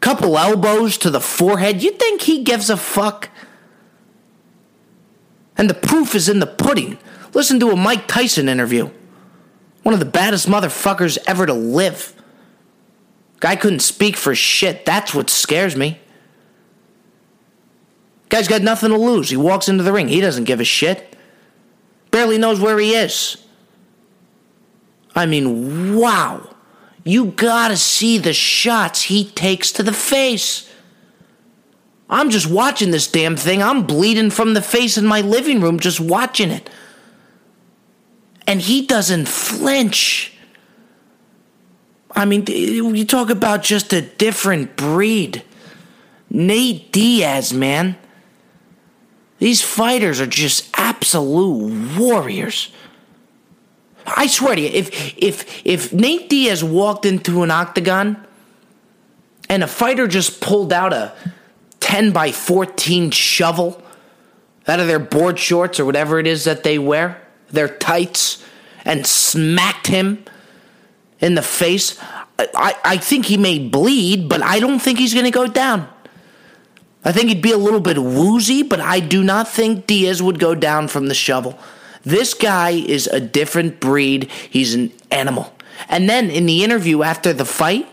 Couple 0.00 0.38
elbows 0.38 0.98
to 0.98 1.10
the 1.10 1.20
forehead? 1.20 1.82
You 1.82 1.92
think 1.92 2.22
he 2.22 2.42
gives 2.42 2.70
a 2.70 2.76
fuck? 2.76 3.28
And 5.56 5.70
the 5.70 5.74
proof 5.74 6.14
is 6.14 6.28
in 6.28 6.40
the 6.40 6.46
pudding. 6.46 6.98
Listen 7.34 7.60
to 7.60 7.70
a 7.70 7.76
Mike 7.76 8.06
Tyson 8.06 8.48
interview. 8.48 8.90
One 9.82 9.92
of 9.92 10.00
the 10.00 10.06
baddest 10.06 10.48
motherfuckers 10.48 11.18
ever 11.26 11.46
to 11.46 11.54
live. 11.54 12.14
Guy 13.40 13.56
couldn't 13.56 13.80
speak 13.80 14.16
for 14.16 14.34
shit. 14.34 14.84
That's 14.84 15.14
what 15.14 15.30
scares 15.30 15.76
me. 15.76 16.00
Guy's 18.28 18.48
got 18.48 18.62
nothing 18.62 18.90
to 18.90 18.96
lose. 18.96 19.30
He 19.30 19.36
walks 19.36 19.68
into 19.68 19.84
the 19.84 19.92
ring. 19.92 20.08
He 20.08 20.20
doesn't 20.20 20.44
give 20.44 20.60
a 20.60 20.64
shit. 20.64 21.16
Barely 22.10 22.38
knows 22.38 22.60
where 22.60 22.78
he 22.78 22.94
is. 22.94 23.36
I 25.14 25.26
mean, 25.26 25.96
wow. 25.96 26.48
You 27.04 27.26
gotta 27.26 27.76
see 27.76 28.18
the 28.18 28.32
shots 28.32 29.02
he 29.02 29.24
takes 29.30 29.70
to 29.72 29.82
the 29.82 29.92
face. 29.92 30.70
I'm 32.08 32.30
just 32.30 32.48
watching 32.48 32.90
this 32.90 33.06
damn 33.06 33.36
thing. 33.36 33.62
I'm 33.62 33.86
bleeding 33.86 34.30
from 34.30 34.54
the 34.54 34.62
face 34.62 34.98
in 34.98 35.06
my 35.06 35.20
living 35.20 35.60
room 35.60 35.78
just 35.78 36.00
watching 36.00 36.50
it. 36.50 36.68
And 38.46 38.60
he 38.60 38.86
doesn't 38.86 39.26
flinch. 39.26 40.32
I 42.10 42.24
mean, 42.24 42.46
you 42.46 43.04
talk 43.04 43.28
about 43.28 43.62
just 43.62 43.92
a 43.92 44.02
different 44.02 44.76
breed. 44.76 45.44
Nate 46.30 46.92
Diaz, 46.92 47.52
man. 47.52 47.96
These 49.38 49.62
fighters 49.62 50.20
are 50.20 50.26
just 50.26 50.70
absolute 50.78 51.98
warriors. 51.98 52.70
I 54.06 54.26
swear 54.28 54.54
to 54.54 54.60
you, 54.60 54.68
if 54.68 55.16
if 55.18 55.66
if 55.66 55.92
Nate 55.92 56.28
Diaz 56.28 56.62
walked 56.62 57.04
into 57.04 57.42
an 57.42 57.50
octagon 57.50 58.24
and 59.48 59.62
a 59.62 59.66
fighter 59.66 60.06
just 60.06 60.40
pulled 60.40 60.72
out 60.72 60.92
a 60.92 61.12
10 61.80 62.12
by 62.12 62.32
14 62.32 63.10
shovel 63.10 63.82
out 64.66 64.80
of 64.80 64.86
their 64.86 64.98
board 64.98 65.38
shorts 65.38 65.78
or 65.78 65.84
whatever 65.84 66.18
it 66.18 66.26
is 66.26 66.44
that 66.44 66.64
they 66.64 66.78
wear, 66.78 67.20
their 67.50 67.68
tights, 67.68 68.42
and 68.84 69.06
smacked 69.06 69.86
him 69.86 70.24
in 71.20 71.34
the 71.34 71.42
face, 71.42 71.98
I, 72.38 72.76
I 72.84 72.96
think 72.98 73.26
he 73.26 73.36
may 73.36 73.58
bleed, 73.58 74.28
but 74.28 74.42
I 74.42 74.60
don't 74.60 74.80
think 74.80 74.98
he's 74.98 75.14
going 75.14 75.24
to 75.24 75.30
go 75.30 75.46
down. 75.46 75.88
I 77.06 77.12
think 77.12 77.28
he'd 77.28 77.40
be 77.40 77.52
a 77.52 77.56
little 77.56 77.80
bit 77.80 78.02
woozy, 78.02 78.64
but 78.64 78.80
I 78.80 78.98
do 78.98 79.22
not 79.22 79.46
think 79.46 79.86
Diaz 79.86 80.20
would 80.20 80.40
go 80.40 80.56
down 80.56 80.88
from 80.88 81.06
the 81.06 81.14
shovel. 81.14 81.56
This 82.02 82.34
guy 82.34 82.70
is 82.70 83.06
a 83.06 83.20
different 83.20 83.78
breed. 83.78 84.28
He's 84.50 84.74
an 84.74 84.92
animal. 85.12 85.54
And 85.88 86.10
then 86.10 86.30
in 86.30 86.46
the 86.46 86.64
interview 86.64 87.04
after 87.04 87.32
the 87.32 87.44
fight, 87.44 87.86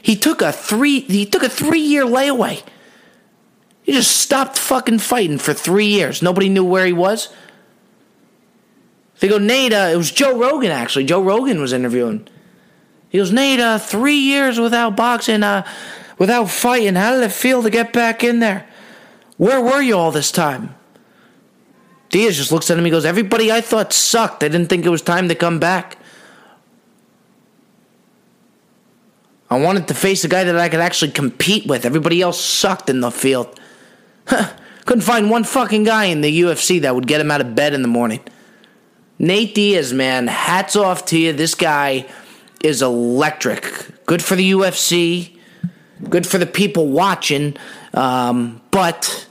he 0.00 0.16
took 0.16 0.40
a 0.40 0.52
three 0.52 1.00
he 1.00 1.26
took 1.26 1.42
a 1.42 1.50
three 1.50 1.80
year 1.80 2.04
layaway. 2.04 2.62
He 3.82 3.92
just 3.92 4.16
stopped 4.16 4.58
fucking 4.58 5.00
fighting 5.00 5.36
for 5.36 5.52
three 5.52 5.88
years. 5.88 6.22
Nobody 6.22 6.48
knew 6.48 6.64
where 6.64 6.86
he 6.86 6.94
was. 6.94 7.28
They 9.18 9.28
go, 9.28 9.36
Nate, 9.36 9.74
uh, 9.74 9.90
it 9.92 9.96
was 9.96 10.10
Joe 10.10 10.38
Rogan 10.38 10.70
actually. 10.70 11.04
Joe 11.04 11.22
Rogan 11.22 11.60
was 11.60 11.74
interviewing. 11.74 12.26
He 13.10 13.18
goes, 13.18 13.32
Nate, 13.32 13.60
uh, 13.60 13.78
three 13.78 14.16
years 14.16 14.58
without 14.58 14.96
boxing. 14.96 15.42
Uh, 15.42 15.66
without 16.20 16.50
fighting. 16.50 16.94
How 16.94 17.14
did 17.14 17.24
it 17.24 17.32
feel 17.32 17.64
to 17.64 17.70
get 17.70 17.92
back 17.92 18.22
in 18.22 18.38
there? 18.38 18.68
Where 19.38 19.60
were 19.60 19.80
you 19.80 19.96
all 19.96 20.12
this 20.12 20.30
time? 20.30 20.76
Diaz 22.10 22.36
just 22.36 22.52
looks 22.52 22.70
at 22.70 22.78
him. 22.78 22.84
He 22.84 22.90
goes, 22.90 23.04
Everybody 23.04 23.50
I 23.50 23.60
thought 23.60 23.92
sucked. 23.92 24.44
I 24.44 24.48
didn't 24.48 24.68
think 24.68 24.84
it 24.84 24.90
was 24.90 25.02
time 25.02 25.28
to 25.28 25.34
come 25.34 25.58
back. 25.58 25.96
I 29.48 29.58
wanted 29.58 29.88
to 29.88 29.94
face 29.94 30.22
a 30.22 30.28
guy 30.28 30.44
that 30.44 30.56
I 30.56 30.68
could 30.68 30.80
actually 30.80 31.10
compete 31.10 31.66
with. 31.66 31.84
Everybody 31.84 32.22
else 32.22 32.40
sucked 32.40 32.88
in 32.88 33.00
the 33.00 33.10
field. 33.10 33.58
Couldn't 34.26 35.02
find 35.02 35.30
one 35.30 35.42
fucking 35.42 35.84
guy 35.84 36.04
in 36.04 36.20
the 36.20 36.42
UFC 36.42 36.82
that 36.82 36.94
would 36.94 37.06
get 37.06 37.20
him 37.20 37.30
out 37.30 37.40
of 37.40 37.54
bed 37.54 37.74
in 37.74 37.82
the 37.82 37.88
morning. 37.88 38.20
Nate 39.18 39.54
Diaz, 39.54 39.92
man, 39.92 40.28
hats 40.28 40.76
off 40.76 41.04
to 41.06 41.18
you. 41.18 41.32
This 41.32 41.54
guy 41.54 42.06
is 42.62 42.82
electric. 42.82 44.06
Good 44.06 44.22
for 44.22 44.36
the 44.36 44.52
UFC 44.52 45.39
good 46.08 46.26
for 46.26 46.38
the 46.38 46.46
people 46.46 46.88
watching. 46.88 47.56
Um, 47.94 48.60
but 48.70 49.28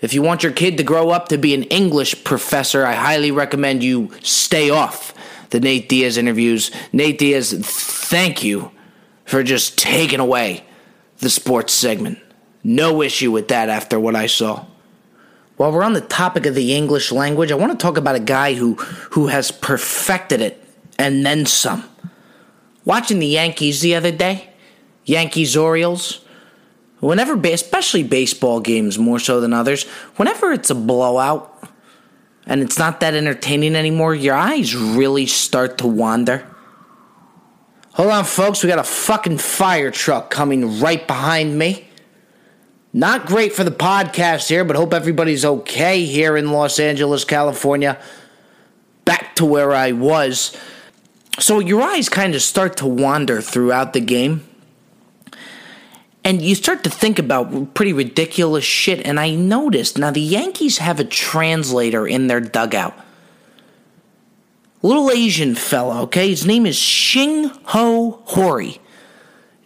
if 0.00 0.14
you 0.14 0.22
want 0.22 0.42
your 0.42 0.52
kid 0.52 0.76
to 0.78 0.82
grow 0.82 1.10
up 1.10 1.28
to 1.28 1.38
be 1.38 1.54
an 1.54 1.64
English 1.64 2.24
professor, 2.24 2.84
I 2.84 2.94
highly 2.94 3.30
recommend 3.30 3.82
you 3.82 4.10
stay 4.22 4.70
off 4.70 5.14
the 5.50 5.60
Nate 5.60 5.88
Diaz 5.88 6.16
interviews. 6.16 6.70
Nate 6.92 7.18
Diaz, 7.18 7.52
thank 7.52 8.42
you 8.42 8.70
for 9.24 9.42
just 9.42 9.78
taking 9.78 10.20
away 10.20 10.64
the 11.18 11.30
sports 11.30 11.72
segment. 11.72 12.18
No 12.62 13.02
issue 13.02 13.30
with 13.30 13.48
that 13.48 13.68
after 13.68 14.00
what 14.00 14.16
I 14.16 14.26
saw. 14.26 14.66
While 15.56 15.70
we're 15.70 15.84
on 15.84 15.92
the 15.92 16.00
topic 16.00 16.46
of 16.46 16.54
the 16.54 16.74
English 16.74 17.12
language, 17.12 17.52
I 17.52 17.54
want 17.54 17.72
to 17.72 17.78
talk 17.78 17.96
about 17.96 18.16
a 18.16 18.20
guy 18.20 18.54
who, 18.54 18.74
who 19.12 19.28
has 19.28 19.52
perfected 19.52 20.40
it 20.40 20.62
and 20.98 21.24
then 21.24 21.46
some. 21.46 21.84
Watching 22.84 23.20
the 23.20 23.26
Yankees 23.26 23.80
the 23.80 23.94
other 23.94 24.10
day, 24.10 24.50
Yankees 25.04 25.56
Orioles. 25.56 26.20
Whenever, 27.00 27.34
especially 27.48 28.02
baseball 28.02 28.60
games 28.60 28.98
more 28.98 29.18
so 29.18 29.40
than 29.40 29.52
others, 29.52 29.84
whenever 30.16 30.52
it's 30.52 30.70
a 30.70 30.74
blowout 30.74 31.68
and 32.46 32.62
it's 32.62 32.78
not 32.78 33.00
that 33.00 33.14
entertaining 33.14 33.76
anymore, 33.76 34.14
your 34.14 34.34
eyes 34.34 34.74
really 34.74 35.26
start 35.26 35.78
to 35.78 35.86
wander. 35.86 36.46
Hold 37.92 38.10
on, 38.10 38.24
folks, 38.24 38.62
we 38.62 38.68
got 38.68 38.78
a 38.78 38.84
fucking 38.84 39.38
fire 39.38 39.90
truck 39.90 40.30
coming 40.30 40.80
right 40.80 41.06
behind 41.06 41.58
me. 41.58 41.88
Not 42.92 43.26
great 43.26 43.52
for 43.52 43.64
the 43.64 43.70
podcast 43.70 44.48
here, 44.48 44.64
but 44.64 44.76
hope 44.76 44.94
everybody's 44.94 45.44
okay 45.44 46.04
here 46.04 46.36
in 46.36 46.52
Los 46.52 46.78
Angeles, 46.78 47.24
California. 47.24 48.00
Back 49.04 49.36
to 49.36 49.44
where 49.44 49.72
I 49.72 49.92
was. 49.92 50.56
So 51.38 51.58
your 51.58 51.82
eyes 51.82 52.08
kind 52.08 52.34
of 52.34 52.42
start 52.42 52.76
to 52.78 52.86
wander 52.86 53.40
throughout 53.40 53.92
the 53.92 54.00
game 54.00 54.46
and 56.24 56.40
you 56.40 56.54
start 56.54 56.82
to 56.84 56.90
think 56.90 57.18
about 57.18 57.74
pretty 57.74 57.92
ridiculous 57.92 58.64
shit. 58.64 59.06
And 59.06 59.20
I 59.20 59.34
noticed 59.34 59.98
now 59.98 60.10
the 60.10 60.20
Yankees 60.20 60.78
have 60.78 60.98
a 60.98 61.04
translator 61.04 62.06
in 62.06 62.26
their 62.26 62.40
dugout. 62.40 62.98
Little 64.82 65.10
Asian 65.10 65.54
fella, 65.54 66.02
okay? 66.02 66.28
His 66.28 66.46
name 66.46 66.66
is 66.66 66.76
Shin 66.76 67.50
Ho 67.64 68.22
Hori. 68.24 68.80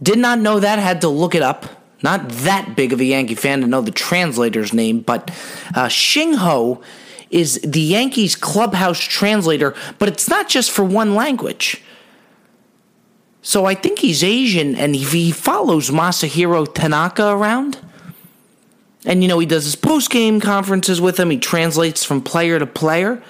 Did 0.02 0.18
not 0.18 0.38
know 0.38 0.60
that, 0.60 0.78
had 0.78 1.00
to 1.00 1.08
look 1.08 1.34
it 1.34 1.42
up. 1.42 1.66
Not 2.02 2.28
that 2.28 2.76
big 2.76 2.92
of 2.92 3.00
a 3.00 3.04
Yankee 3.04 3.34
fan 3.34 3.60
to 3.60 3.66
know 3.66 3.80
the 3.80 3.90
translator's 3.90 4.72
name, 4.72 5.00
but 5.00 5.32
uh, 5.74 5.88
Shin 5.88 6.34
Ho 6.34 6.80
is 7.30 7.60
the 7.62 7.80
Yankees 7.80 8.36
clubhouse 8.36 9.00
translator, 9.00 9.74
but 9.98 10.08
it's 10.08 10.28
not 10.28 10.48
just 10.48 10.70
for 10.70 10.84
one 10.84 11.14
language. 11.14 11.82
So 13.48 13.64
I 13.64 13.74
think 13.74 14.00
he's 14.00 14.22
Asian 14.22 14.76
and 14.76 14.94
he 14.94 15.30
follows 15.30 15.88
Masahiro 15.88 16.70
Tanaka 16.74 17.28
around. 17.30 17.78
And, 19.06 19.22
you 19.22 19.28
know, 19.28 19.38
he 19.38 19.46
does 19.46 19.64
his 19.64 19.74
post 19.74 20.10
game 20.10 20.38
conferences 20.38 21.00
with 21.00 21.18
him. 21.18 21.30
He 21.30 21.38
translates 21.38 22.04
from 22.04 22.20
player 22.20 22.58
to 22.58 22.66
player. 22.66 23.22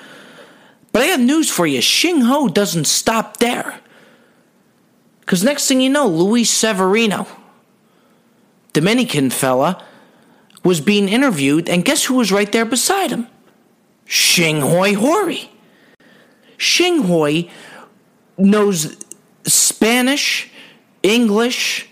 But 0.90 1.02
I 1.02 1.04
have 1.04 1.20
news 1.20 1.48
for 1.48 1.68
you 1.68 1.80
Shin 1.80 2.22
Ho 2.22 2.48
doesn't 2.48 2.88
stop 2.88 3.37
there. 3.37 3.78
Because 5.20 5.44
next 5.44 5.68
thing 5.68 5.80
you 5.80 5.88
know, 5.88 6.08
Luis 6.08 6.50
Severino, 6.50 7.28
Dominican 8.72 9.30
fella, 9.30 9.84
was 10.64 10.80
being 10.80 11.08
interviewed, 11.08 11.68
and 11.68 11.84
guess 11.84 12.06
who 12.06 12.14
was 12.14 12.32
right 12.32 12.50
there 12.50 12.64
beside 12.64 13.12
him? 13.12 13.28
Shinghoi 14.08 14.96
Hori. 14.96 15.48
Shinghoi 16.58 17.48
knows 18.37 18.96
Spanish, 19.48 20.50
English, 21.02 21.88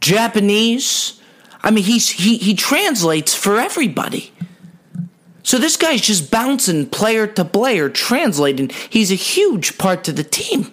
Japanese. 0.00 1.20
I 1.62 1.70
mean, 1.70 1.84
he's 1.84 2.08
he 2.08 2.36
he 2.36 2.54
translates 2.54 3.34
for 3.34 3.58
everybody. 3.58 4.32
So 5.42 5.58
this 5.58 5.76
guy's 5.76 6.00
just 6.00 6.30
bouncing 6.30 6.86
player 6.86 7.26
to 7.26 7.44
player, 7.44 7.88
translating. 7.88 8.70
He's 8.90 9.10
a 9.10 9.16
huge 9.16 9.76
part 9.76 10.04
to 10.04 10.12
the 10.12 10.22
team. 10.22 10.72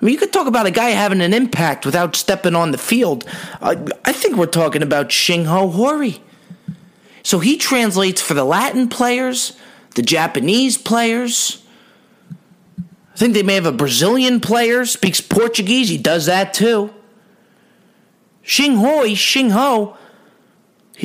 I 0.00 0.04
mean, 0.04 0.14
you 0.14 0.18
could 0.18 0.32
talk 0.32 0.46
about 0.46 0.66
a 0.66 0.70
guy 0.70 0.90
having 0.90 1.20
an 1.20 1.34
impact 1.34 1.84
without 1.84 2.16
stepping 2.16 2.54
on 2.54 2.70
the 2.70 2.78
field. 2.78 3.24
Uh, 3.60 3.76
I 4.04 4.12
think 4.12 4.36
we're 4.36 4.46
talking 4.46 4.82
about 4.82 5.10
Shinho 5.10 5.72
Hori. 5.72 6.22
So 7.22 7.38
he 7.38 7.58
translates 7.58 8.22
for 8.22 8.32
the 8.32 8.44
Latin 8.44 8.88
players, 8.88 9.58
the 9.96 10.02
Japanese 10.02 10.78
players. 10.78 11.59
Think 13.20 13.34
they 13.34 13.42
may 13.42 13.56
have 13.56 13.66
a 13.66 13.72
Brazilian 13.72 14.40
player, 14.40 14.86
speaks 14.86 15.20
Portuguese. 15.20 15.90
He 15.90 15.98
does 15.98 16.24
that 16.24 16.54
too. 16.54 16.90
Xinghoi, 18.46 19.12
Xingho, 19.12 19.94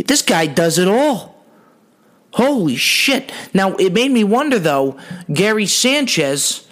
this 0.07 0.21
guy 0.21 0.47
does 0.47 0.79
it 0.79 0.87
all. 0.87 1.43
Holy 2.31 2.77
shit. 2.77 3.33
Now, 3.53 3.75
it 3.75 3.91
made 3.91 4.11
me 4.11 4.23
wonder 4.23 4.59
though, 4.59 4.97
Gary 5.33 5.65
Sanchez, 5.65 6.65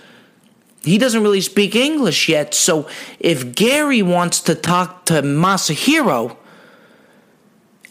he 0.82 0.98
doesn't 0.98 1.22
really 1.22 1.42
speak 1.42 1.76
English 1.76 2.30
yet. 2.30 2.54
So 2.54 2.88
if 3.20 3.54
Gary 3.54 4.02
wants 4.02 4.40
to 4.44 4.56
talk 4.56 5.04
to 5.08 5.16
Masahiro, 5.24 6.38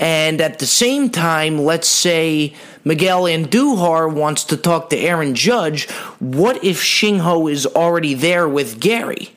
and 0.03 0.41
at 0.41 0.59
the 0.59 0.67
same 0.67 1.11
time, 1.11 1.61
let's 1.61 1.87
say 1.87 2.55
Miguel 2.85 3.23
Andujar 3.23 4.13
wants 4.13 4.43
to 4.47 4.57
talk 4.57 4.91
to 4.91 4.97
Aaron 4.99 5.37
Judge, 5.37 5.89
what 6.19 6.65
if 6.65 6.83
Shinho 6.83 7.49
is 7.49 7.67
already 7.67 8.13
there 8.13 8.49
with 8.49 8.81
Gary? 8.81 9.37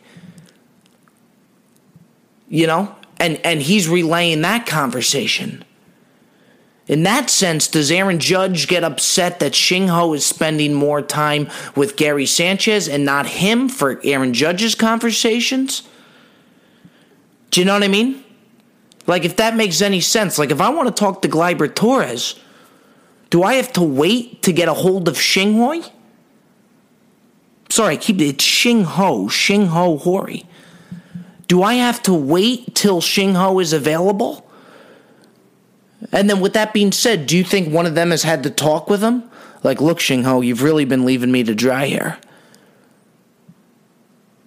You 2.49 2.65
know? 2.65 2.95
And 3.19 3.39
and 3.45 3.61
he's 3.61 3.87
relaying 3.87 4.41
that 4.41 4.65
conversation. 4.65 5.63
In 6.87 7.03
that 7.03 7.29
sense, 7.29 7.67
does 7.67 7.91
Aaron 7.91 8.17
Judge 8.17 8.67
get 8.67 8.83
upset 8.83 9.39
that 9.41 9.51
Shinho 9.51 10.15
is 10.15 10.25
spending 10.25 10.73
more 10.73 11.03
time 11.03 11.47
with 11.75 11.95
Gary 11.95 12.25
Sanchez 12.25 12.89
and 12.89 13.05
not 13.05 13.27
him 13.27 13.69
for 13.69 14.01
Aaron 14.03 14.33
Judge's 14.33 14.73
conversations? 14.73 15.83
Do 17.51 17.61
you 17.61 17.65
know 17.65 17.73
what 17.73 17.83
I 17.83 17.87
mean? 17.87 18.24
Like, 19.07 19.23
if 19.23 19.35
that 19.37 19.55
makes 19.55 19.81
any 19.81 20.01
sense. 20.01 20.39
Like, 20.39 20.51
if 20.51 20.59
I 20.59 20.69
want 20.69 20.87
to 20.87 20.99
talk 20.99 21.21
to 21.21 21.27
Gleyber 21.27 21.73
Torres, 21.73 22.39
do 23.29 23.43
I 23.43 23.55
have 23.55 23.71
to 23.73 23.83
wait 23.83 24.41
to 24.43 24.51
get 24.51 24.67
a 24.67 24.73
hold 24.73 25.07
of 25.07 25.15
Xinghoi? 25.15 25.91
Sorry, 27.69 27.97
keep 27.97 28.19
it. 28.21 28.25
It's 28.25 28.45
Xingho, 28.45 29.27
Xingho 29.27 29.99
Hori. 29.99 30.45
Do 31.47 31.61
I 31.61 31.75
have 31.75 32.01
to 32.03 32.13
wait 32.13 32.73
till 32.73 33.01
Xingho 33.01 33.61
is 33.61 33.73
available? 33.73 34.49
And 36.11 36.29
then, 36.29 36.39
with 36.39 36.53
that 36.53 36.73
being 36.73 36.91
said, 36.91 37.27
do 37.27 37.37
you 37.37 37.43
think 37.43 37.73
one 37.73 37.85
of 37.85 37.95
them 37.95 38.11
has 38.11 38.23
had 38.23 38.43
to 38.43 38.49
talk 38.49 38.89
with 38.89 39.01
him? 39.01 39.29
Like, 39.63 39.81
look, 39.81 39.99
Xingho, 39.99 40.45
you've 40.45 40.61
really 40.61 40.85
been 40.85 41.05
leaving 41.05 41.31
me 41.31 41.43
to 41.43 41.55
dry 41.55 41.87
here. 41.87 42.17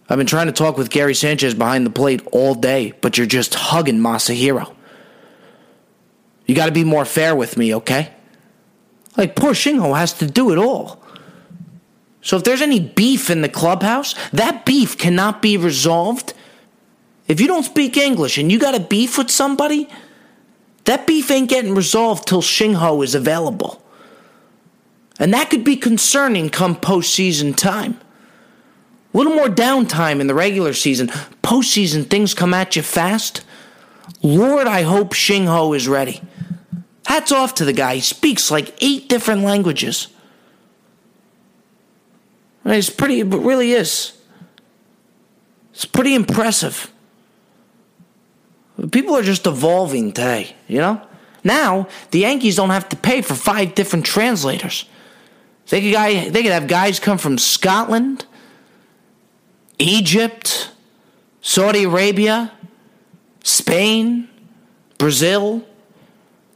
I've 0.08 0.16
been 0.16 0.26
trying 0.26 0.46
to 0.46 0.52
talk 0.52 0.78
with 0.78 0.90
Gary 0.90 1.14
Sanchez 1.14 1.54
behind 1.54 1.84
the 1.84 1.90
plate 1.90 2.26
all 2.32 2.54
day, 2.54 2.94
but 3.00 3.18
you're 3.18 3.26
just 3.26 3.54
hugging 3.54 3.98
Masahiro. 3.98 4.74
You 6.46 6.54
got 6.54 6.66
to 6.66 6.72
be 6.72 6.84
more 6.84 7.04
fair 7.04 7.36
with 7.36 7.58
me, 7.58 7.74
okay? 7.74 8.10
Like, 9.18 9.36
poor 9.36 9.52
Shingo 9.52 9.96
has 9.96 10.14
to 10.14 10.26
do 10.26 10.50
it 10.50 10.58
all. 10.58 11.02
So 12.22 12.36
if 12.38 12.44
there's 12.44 12.62
any 12.62 12.80
beef 12.80 13.28
in 13.28 13.42
the 13.42 13.48
clubhouse, 13.48 14.14
that 14.30 14.64
beef 14.64 14.96
cannot 14.96 15.42
be 15.42 15.56
resolved. 15.56 16.32
If 17.26 17.40
you 17.40 17.46
don't 17.46 17.64
speak 17.64 17.96
English 17.98 18.38
and 18.38 18.50
you 18.50 18.58
got 18.58 18.74
a 18.74 18.80
beef 18.80 19.18
with 19.18 19.30
somebody, 19.30 19.88
that 20.84 21.06
beef 21.06 21.30
ain't 21.30 21.50
getting 21.50 21.74
resolved 21.74 22.26
till 22.26 22.40
Shinho 22.40 23.04
is 23.04 23.14
available. 23.14 23.82
And 25.18 25.34
that 25.34 25.50
could 25.50 25.64
be 25.64 25.76
concerning 25.76 26.48
come 26.48 26.76
postseason 26.76 27.54
time. 27.54 28.00
Little 29.18 29.34
more 29.34 29.48
downtime 29.48 30.20
in 30.20 30.28
the 30.28 30.34
regular 30.34 30.72
season. 30.72 31.08
Postseason, 31.42 32.08
things 32.08 32.34
come 32.34 32.54
at 32.54 32.76
you 32.76 32.82
fast. 32.82 33.44
Lord, 34.22 34.68
I 34.68 34.82
hope 34.82 35.12
Shinho 35.12 35.76
is 35.76 35.88
ready. 35.88 36.22
Hats 37.04 37.32
off 37.32 37.52
to 37.56 37.64
the 37.64 37.72
guy. 37.72 37.96
He 37.96 38.00
speaks 38.00 38.48
like 38.48 38.72
eight 38.80 39.08
different 39.08 39.42
languages. 39.42 40.06
It's 42.64 42.90
pretty, 42.90 43.18
it 43.18 43.26
really 43.26 43.72
is. 43.72 44.16
It's 45.72 45.84
pretty 45.84 46.14
impressive. 46.14 46.92
People 48.92 49.16
are 49.16 49.22
just 49.22 49.48
evolving 49.48 50.12
today, 50.12 50.54
you 50.68 50.78
know? 50.78 51.02
Now, 51.42 51.88
the 52.12 52.20
Yankees 52.20 52.54
don't 52.54 52.70
have 52.70 52.88
to 52.90 52.96
pay 52.96 53.22
for 53.22 53.34
five 53.34 53.74
different 53.74 54.06
translators. 54.06 54.84
They 55.70 55.80
could, 55.80 55.92
guy, 55.92 56.28
they 56.28 56.44
could 56.44 56.52
have 56.52 56.68
guys 56.68 57.00
come 57.00 57.18
from 57.18 57.36
Scotland, 57.36 58.24
Egypt, 59.78 60.70
Saudi 61.40 61.84
Arabia, 61.84 62.52
Spain, 63.44 64.28
Brazil, 64.98 65.64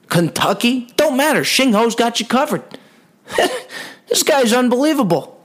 Kentucky. 0.09 0.89
Don't 0.97 1.17
matter. 1.17 1.41
Shingho's 1.43 1.95
got 1.95 2.21
you 2.21 2.27
covered. 2.27 2.63
this 4.09 4.23
guy's 4.23 4.53
unbelievable. 4.53 5.41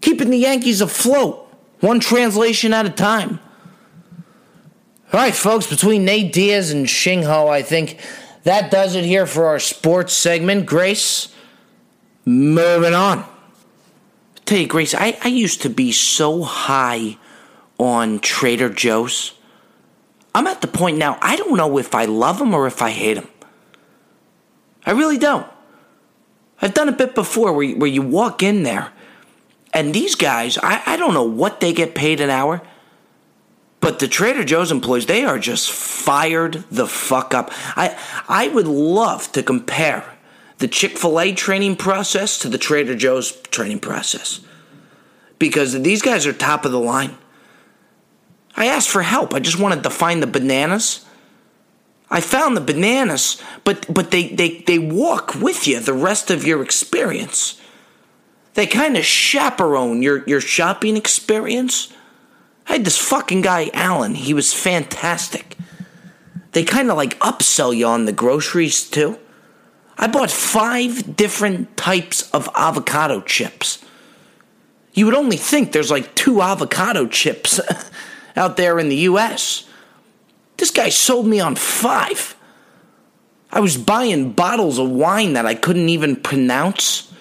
Keeping 0.00 0.30
the 0.30 0.38
Yankees 0.38 0.80
afloat, 0.80 1.48
one 1.80 2.00
translation 2.00 2.72
at 2.72 2.86
a 2.86 2.90
time. 2.90 3.38
All 5.12 5.20
right, 5.20 5.34
folks, 5.34 5.66
between 5.66 6.04
Nate 6.04 6.32
Diaz 6.32 6.70
and 6.70 6.86
Shingho, 6.86 7.48
I 7.48 7.62
think 7.62 8.00
that 8.44 8.70
does 8.70 8.94
it 8.94 9.04
here 9.04 9.26
for 9.26 9.46
our 9.46 9.60
sports 9.60 10.14
segment. 10.14 10.66
Grace, 10.66 11.32
moving 12.24 12.94
on 12.94 13.31
tell 14.44 14.58
you, 14.58 14.66
Grace, 14.66 14.94
I, 14.94 15.18
I 15.22 15.28
used 15.28 15.62
to 15.62 15.70
be 15.70 15.92
so 15.92 16.42
high 16.42 17.18
on 17.78 18.20
Trader 18.20 18.68
Joe's. 18.68 19.34
I'm 20.34 20.46
at 20.46 20.60
the 20.60 20.68
point 20.68 20.98
now, 20.98 21.18
I 21.20 21.36
don't 21.36 21.56
know 21.56 21.78
if 21.78 21.94
I 21.94 22.04
love 22.06 22.38
them 22.38 22.54
or 22.54 22.66
if 22.66 22.80
I 22.80 22.90
hate 22.90 23.14
them. 23.14 23.28
I 24.86 24.92
really 24.92 25.18
don't. 25.18 25.46
I've 26.60 26.74
done 26.74 26.88
a 26.88 26.92
bit 26.92 27.14
before 27.14 27.52
where 27.52 27.64
you, 27.64 27.76
where 27.76 27.90
you 27.90 28.02
walk 28.02 28.42
in 28.42 28.62
there 28.62 28.92
and 29.72 29.94
these 29.94 30.14
guys, 30.14 30.58
I, 30.58 30.82
I 30.86 30.96
don't 30.96 31.14
know 31.14 31.22
what 31.22 31.60
they 31.60 31.72
get 31.72 31.94
paid 31.94 32.20
an 32.20 32.30
hour, 32.30 32.62
but 33.80 33.98
the 33.98 34.08
Trader 34.08 34.44
Joe's 34.44 34.70
employees, 34.70 35.06
they 35.06 35.24
are 35.24 35.38
just 35.38 35.70
fired 35.70 36.64
the 36.70 36.86
fuck 36.86 37.34
up. 37.34 37.50
I, 37.76 37.98
I 38.28 38.48
would 38.48 38.66
love 38.68 39.32
to 39.32 39.42
compare 39.42 40.11
the 40.62 40.68
Chick 40.68 40.96
fil 40.96 41.18
A 41.18 41.32
training 41.32 41.74
process 41.74 42.38
to 42.38 42.48
the 42.48 42.56
Trader 42.56 42.94
Joe's 42.94 43.32
training 43.50 43.80
process. 43.80 44.40
Because 45.40 45.82
these 45.82 46.02
guys 46.02 46.24
are 46.24 46.32
top 46.32 46.64
of 46.64 46.70
the 46.70 46.78
line. 46.78 47.16
I 48.54 48.66
asked 48.66 48.88
for 48.88 49.02
help. 49.02 49.34
I 49.34 49.40
just 49.40 49.58
wanted 49.58 49.82
to 49.82 49.90
find 49.90 50.22
the 50.22 50.28
bananas. 50.28 51.04
I 52.08 52.20
found 52.20 52.56
the 52.56 52.60
bananas, 52.60 53.42
but 53.64 53.92
but 53.92 54.12
they, 54.12 54.28
they, 54.28 54.58
they 54.60 54.78
walk 54.78 55.34
with 55.34 55.66
you 55.66 55.80
the 55.80 55.94
rest 55.94 56.30
of 56.30 56.46
your 56.46 56.62
experience. 56.62 57.60
They 58.54 58.66
kind 58.68 58.96
of 58.96 59.04
chaperone 59.04 60.00
your, 60.00 60.22
your 60.28 60.40
shopping 60.40 60.96
experience. 60.96 61.92
I 62.68 62.74
had 62.74 62.84
this 62.84 62.98
fucking 62.98 63.40
guy, 63.40 63.68
Alan. 63.74 64.14
He 64.14 64.32
was 64.32 64.54
fantastic. 64.54 65.56
They 66.52 66.62
kind 66.62 66.88
of 66.88 66.96
like 66.96 67.18
upsell 67.18 67.74
you 67.76 67.86
on 67.86 68.04
the 68.04 68.12
groceries 68.12 68.88
too. 68.88 69.18
I 69.98 70.06
bought 70.06 70.30
five 70.30 71.16
different 71.16 71.76
types 71.76 72.30
of 72.30 72.48
avocado 72.54 73.20
chips. 73.20 73.84
You 74.94 75.06
would 75.06 75.14
only 75.14 75.36
think 75.36 75.72
there's 75.72 75.90
like 75.90 76.14
two 76.14 76.42
avocado 76.42 77.06
chips 77.06 77.60
out 78.36 78.56
there 78.56 78.78
in 78.78 78.88
the 78.88 78.96
US. 78.96 79.68
This 80.56 80.70
guy 80.70 80.90
sold 80.90 81.26
me 81.26 81.40
on 81.40 81.56
five. 81.56 82.36
I 83.50 83.60
was 83.60 83.76
buying 83.76 84.32
bottles 84.32 84.78
of 84.78 84.88
wine 84.88 85.34
that 85.34 85.46
I 85.46 85.54
couldn't 85.54 85.88
even 85.88 86.16
pronounce. 86.16 87.12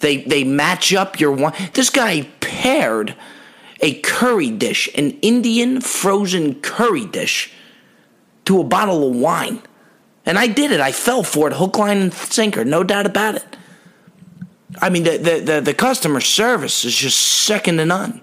They 0.00 0.18
they 0.18 0.44
match 0.44 0.94
up 0.94 1.18
your 1.18 1.32
wine. 1.32 1.54
This 1.72 1.90
guy 1.90 2.28
paired 2.40 3.16
a 3.80 4.00
curry 4.00 4.50
dish, 4.50 4.88
an 4.96 5.10
Indian 5.20 5.80
frozen 5.80 6.60
curry 6.60 7.06
dish, 7.06 7.52
to 8.44 8.60
a 8.60 8.64
bottle 8.64 9.08
of 9.08 9.16
wine. 9.16 9.62
And 10.26 10.38
I 10.38 10.46
did 10.46 10.72
it. 10.72 10.80
I 10.80 10.92
fell 10.92 11.22
for 11.22 11.48
it, 11.48 11.54
hook, 11.54 11.78
line, 11.78 11.98
and 11.98 12.14
sinker, 12.14 12.64
no 12.64 12.82
doubt 12.82 13.06
about 13.06 13.36
it. 13.36 13.56
I 14.80 14.90
mean, 14.90 15.04
the, 15.04 15.18
the, 15.18 15.40
the, 15.40 15.60
the 15.60 15.74
customer 15.74 16.20
service 16.20 16.84
is 16.84 16.94
just 16.94 17.18
second 17.20 17.76
to 17.76 17.86
none. 17.86 18.22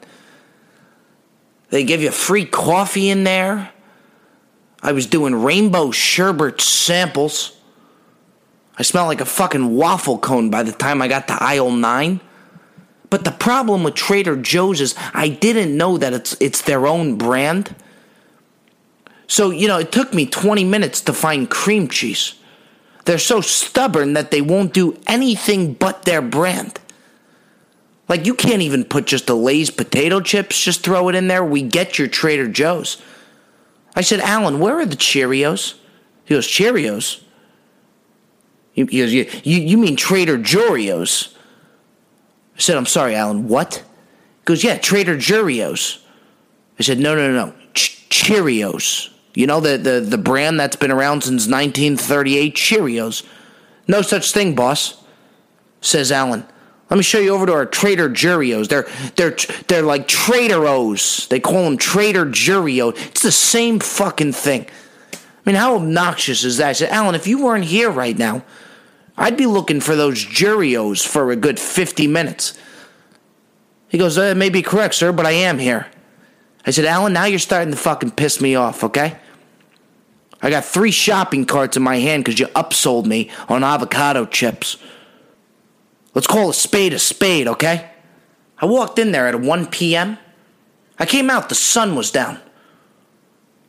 They 1.69 1.83
give 1.83 2.01
you 2.01 2.11
free 2.11 2.45
coffee 2.45 3.09
in 3.09 3.23
there. 3.23 3.71
I 4.83 4.91
was 4.91 5.05
doing 5.05 5.35
rainbow 5.35 5.91
sherbet 5.91 6.59
samples. 6.59 7.57
I 8.77 8.83
smelled 8.83 9.07
like 9.07 9.21
a 9.21 9.25
fucking 9.25 9.75
waffle 9.75 10.17
cone 10.17 10.49
by 10.49 10.63
the 10.63 10.71
time 10.71 11.01
I 11.01 11.07
got 11.07 11.27
to 11.27 11.37
aisle 11.41 11.71
9. 11.71 12.19
But 13.09 13.25
the 13.25 13.31
problem 13.31 13.83
with 13.83 13.93
Trader 13.93 14.35
Joe's 14.35 14.81
is 14.81 14.95
I 15.13 15.27
didn't 15.27 15.75
know 15.75 15.97
that 15.97 16.13
it's 16.13 16.35
it's 16.39 16.61
their 16.61 16.87
own 16.87 17.17
brand. 17.17 17.75
So, 19.31 19.49
you 19.49 19.69
know, 19.69 19.77
it 19.77 19.93
took 19.93 20.13
me 20.13 20.25
20 20.25 20.65
minutes 20.65 20.99
to 21.03 21.13
find 21.13 21.49
cream 21.49 21.87
cheese. 21.87 22.33
They're 23.05 23.17
so 23.17 23.39
stubborn 23.39 24.11
that 24.11 24.29
they 24.29 24.41
won't 24.41 24.73
do 24.73 24.99
anything 25.07 25.73
but 25.73 26.03
their 26.03 26.21
brand. 26.21 26.81
Like 28.09 28.25
you 28.25 28.35
can't 28.35 28.61
even 28.61 28.83
put 28.83 29.05
just 29.05 29.27
the 29.27 29.35
Lay's 29.37 29.69
potato 29.69 30.19
chips, 30.19 30.61
just 30.61 30.83
throw 30.83 31.07
it 31.07 31.15
in 31.15 31.29
there. 31.29 31.45
We 31.45 31.61
get 31.61 31.97
your 31.97 32.09
Trader 32.09 32.49
Joe's. 32.49 33.01
I 33.95 34.01
said, 34.01 34.19
Alan, 34.19 34.59
where 34.59 34.77
are 34.77 34.85
the 34.85 34.97
Cheerios? 34.97 35.75
He 36.25 36.33
goes, 36.33 36.45
Cheerios? 36.45 37.23
He 38.73 38.83
goes, 38.83 39.13
you, 39.13 39.29
you, 39.45 39.61
you 39.61 39.77
mean 39.77 39.95
Trader 39.95 40.37
Jorios? 40.39 41.33
I 42.57 42.59
said, 42.59 42.75
I'm 42.75 42.85
sorry, 42.85 43.15
Alan, 43.15 43.47
what? 43.47 43.75
He 43.75 44.43
goes, 44.43 44.61
yeah, 44.61 44.77
Trader 44.77 45.15
Jorios. 45.15 46.03
I 46.77 46.83
said, 46.83 46.99
no, 46.99 47.15
no, 47.15 47.31
no, 47.31 47.45
no, 47.45 47.53
Ch- 47.73 48.09
Cheerios. 48.09 49.10
You 49.33 49.47
know, 49.47 49.59
the, 49.59 49.77
the, 49.77 49.99
the 50.01 50.17
brand 50.17 50.59
that's 50.59 50.75
been 50.75 50.91
around 50.91 51.23
since 51.23 51.47
1938, 51.47 52.55
Cheerios. 52.55 53.25
No 53.87 54.01
such 54.01 54.31
thing, 54.31 54.55
boss, 54.55 55.01
says 55.79 56.11
Alan. 56.11 56.45
Let 56.89 56.97
me 56.97 57.03
show 57.03 57.19
you 57.19 57.33
over 57.33 57.45
to 57.45 57.53
our 57.53 57.65
Trader 57.65 58.09
Jurios. 58.09 58.67
They're 58.67 58.85
they're 59.15 59.37
they're 59.69 59.81
like 59.81 60.09
Traderos. 60.09 61.29
They 61.29 61.39
call 61.39 61.63
them 61.63 61.77
Trader 61.77 62.25
Jurio. 62.25 62.93
It's 63.07 63.23
the 63.23 63.31
same 63.31 63.79
fucking 63.79 64.33
thing. 64.33 64.65
I 65.13 65.17
mean, 65.45 65.55
how 65.55 65.77
obnoxious 65.77 66.43
is 66.43 66.57
that? 66.57 66.67
I 66.67 66.73
said, 66.73 66.89
Alan, 66.89 67.15
if 67.15 67.27
you 67.27 67.43
weren't 67.43 67.63
here 67.63 67.89
right 67.89 68.17
now, 68.17 68.43
I'd 69.17 69.37
be 69.37 69.45
looking 69.45 69.79
for 69.79 69.95
those 69.95 70.23
Jurios 70.23 71.07
for 71.07 71.31
a 71.31 71.37
good 71.37 71.59
50 71.59 72.07
minutes. 72.07 72.57
He 73.87 73.97
goes, 73.97 74.15
That 74.15 74.35
may 74.35 74.49
be 74.49 74.61
correct, 74.61 74.95
sir, 74.95 75.11
but 75.13 75.25
I 75.25 75.31
am 75.31 75.59
here. 75.59 75.87
I 76.65 76.71
said, 76.71 76.85
Alan, 76.85 77.13
now 77.13 77.25
you're 77.25 77.39
starting 77.39 77.71
to 77.71 77.77
fucking 77.77 78.11
piss 78.11 78.39
me 78.39 78.55
off, 78.55 78.83
okay? 78.83 79.17
I 80.41 80.49
got 80.49 80.65
three 80.65 80.91
shopping 80.91 81.45
carts 81.45 81.77
in 81.77 81.83
my 81.83 81.97
hand 81.97 82.23
because 82.23 82.39
you 82.39 82.47
upsold 82.47 83.05
me 83.05 83.29
on 83.47 83.63
avocado 83.63 84.25
chips. 84.25 84.77
Let's 86.13 86.27
call 86.27 86.49
a 86.49 86.53
spade 86.53 86.93
a 86.93 86.99
spade, 86.99 87.47
okay? 87.47 87.89
I 88.57 88.65
walked 88.65 88.99
in 88.99 89.11
there 89.11 89.27
at 89.27 89.39
1 89.39 89.67
p.m. 89.67 90.17
I 90.99 91.05
came 91.05 91.29
out, 91.29 91.49
the 91.49 91.55
sun 91.55 91.95
was 91.95 92.11
down. 92.11 92.39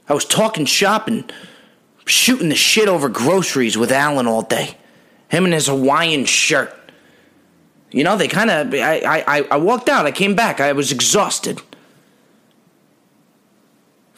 I 0.08 0.14
was 0.14 0.24
talking 0.24 0.66
shopping, 0.66 1.24
shooting 2.04 2.48
the 2.48 2.54
shit 2.54 2.88
over 2.88 3.08
groceries 3.08 3.78
with 3.78 3.92
Alan 3.92 4.26
all 4.26 4.42
day. 4.42 4.76
Him 5.28 5.46
in 5.46 5.52
his 5.52 5.68
Hawaiian 5.68 6.26
shirt. 6.26 6.74
You 7.90 8.04
know, 8.04 8.16
they 8.16 8.28
kind 8.28 8.50
of. 8.50 8.74
I, 8.74 9.24
I, 9.26 9.46
I 9.50 9.56
walked 9.56 9.88
out, 9.88 10.04
I 10.06 10.12
came 10.12 10.34
back, 10.34 10.60
I 10.60 10.72
was 10.72 10.92
exhausted. 10.92 11.62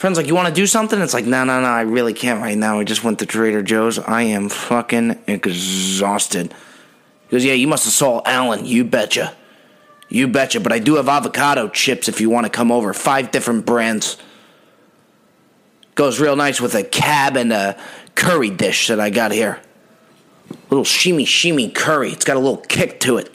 Friends 0.05 0.19
like, 0.19 0.27
you 0.27 0.35
want 0.35 0.49
to 0.49 0.53
do 0.55 0.67
something? 0.67 1.01
It's 1.01 1.15
like, 1.15 1.25
no, 1.25 1.45
no, 1.45 1.63
no, 1.63 1.67
I 1.67 1.81
really 1.81 2.13
can't 2.13 2.43
right 2.43 2.59
now. 2.59 2.79
I 2.79 2.85
just 2.85 3.03
went 3.03 3.21
to 3.21 3.25
Trader 3.25 3.63
Joe's. 3.63 3.99
I 3.99 4.25
am 4.25 4.51
fucking 4.51 5.19
exhausted. 5.27 6.53
He 6.53 7.31
goes, 7.31 7.43
Yeah, 7.43 7.55
you 7.55 7.67
must 7.67 7.85
have 7.85 7.95
saw 7.95 8.21
Alan. 8.27 8.67
You 8.67 8.85
betcha. 8.85 9.35
You 10.11 10.29
betcha. 10.29 10.61
But 10.61 10.73
I 10.73 10.79
do 10.79 10.97
have 10.97 11.09
avocado 11.09 11.71
chips 11.71 12.07
if 12.07 12.21
you 12.21 12.29
want 12.29 12.45
to 12.45 12.51
come 12.51 12.71
over. 12.71 12.93
Five 12.93 13.31
different 13.31 13.65
brands. 13.65 14.19
Goes 15.95 16.21
real 16.21 16.37
nice 16.37 16.61
with 16.61 16.75
a 16.75 16.85
cab 16.85 17.39
and 17.39 17.51
a 17.51 17.81
curry 18.15 18.51
dish 18.51 18.89
that 18.89 19.01
I 19.01 19.09
got 19.09 19.33
here. 19.33 19.63
Little 20.69 20.85
shimmy 20.85 21.25
shimmy 21.25 21.71
curry. 21.71 22.13
It's 22.13 22.27
got 22.27 22.37
a 22.37 22.41
little 22.41 22.59
kick 22.59 23.01
to 23.01 23.17
it. 23.17 23.33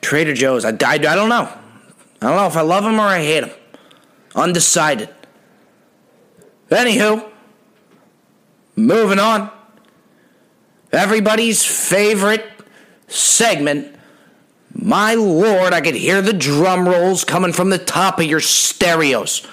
Trader 0.00 0.34
Joe's. 0.34 0.64
I, 0.64 0.70
I, 0.70 0.94
I 0.94 0.98
don't 0.98 1.28
know. 1.28 1.48
I 2.20 2.26
don't 2.26 2.36
know 2.36 2.48
if 2.48 2.56
I 2.56 2.62
love 2.62 2.82
him 2.82 2.98
or 2.98 3.06
I 3.06 3.20
hate 3.20 3.44
him. 3.44 3.50
Undecided. 4.34 5.13
Anywho, 6.74 7.30
moving 8.74 9.20
on. 9.20 9.48
Everybody's 10.90 11.64
favorite 11.64 12.44
segment. 13.06 13.94
My 14.72 15.14
lord, 15.14 15.72
I 15.72 15.80
could 15.80 15.94
hear 15.94 16.20
the 16.20 16.32
drum 16.32 16.88
rolls 16.88 17.22
coming 17.22 17.52
from 17.52 17.70
the 17.70 17.78
top 17.78 18.18
of 18.18 18.24
your 18.24 18.40
stereos. 18.40 19.46